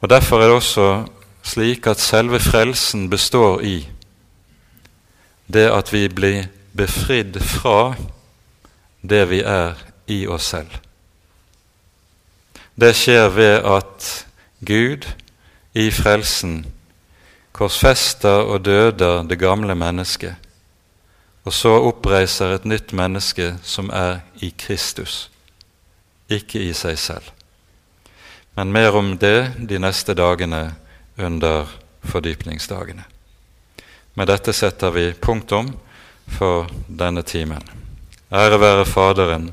Og 0.00 0.10
Derfor 0.10 0.42
er 0.42 0.50
det 0.50 0.58
også 0.58 0.88
slik 1.42 1.86
at 1.90 2.02
selve 2.02 2.38
frelsen 2.40 3.08
består 3.10 3.62
i 3.66 3.78
det 5.48 5.66
at 5.72 5.92
vi 5.92 6.04
blir 6.12 6.46
befridd 6.76 7.40
fra 7.42 7.96
det 9.02 9.24
vi 9.30 9.40
er 9.40 9.87
i 10.08 10.26
oss 10.26 10.50
selv. 10.54 10.72
Det 12.78 12.94
skjer 12.94 13.28
ved 13.34 13.64
at 13.66 14.08
Gud 14.60 15.06
i 15.74 15.88
frelsen 15.94 16.62
korsfester 17.58 18.46
og 18.46 18.62
døder 18.66 19.24
det 19.26 19.38
gamle 19.40 19.74
mennesket, 19.74 20.34
og 21.44 21.54
så 21.54 21.72
oppreiser 21.88 22.54
et 22.54 22.68
nytt 22.68 22.92
menneske 22.94 23.56
som 23.66 23.90
er 23.94 24.20
i 24.42 24.52
Kristus, 24.58 25.26
ikke 26.30 26.62
i 26.62 26.72
seg 26.76 26.98
selv. 26.98 27.34
Men 28.54 28.72
mer 28.74 28.94
om 28.98 29.16
det 29.18 29.54
de 29.70 29.78
neste 29.78 30.14
dagene 30.18 30.74
under 31.18 31.70
fordypningsdagene. 32.06 33.04
Med 34.14 34.26
dette 34.30 34.52
setter 34.54 34.90
vi 34.94 35.12
punktum 35.14 35.72
for 36.38 36.66
denne 36.88 37.22
timen. 37.22 37.62
Ære 38.34 38.58
være 38.60 38.86
Faderen 38.86 39.52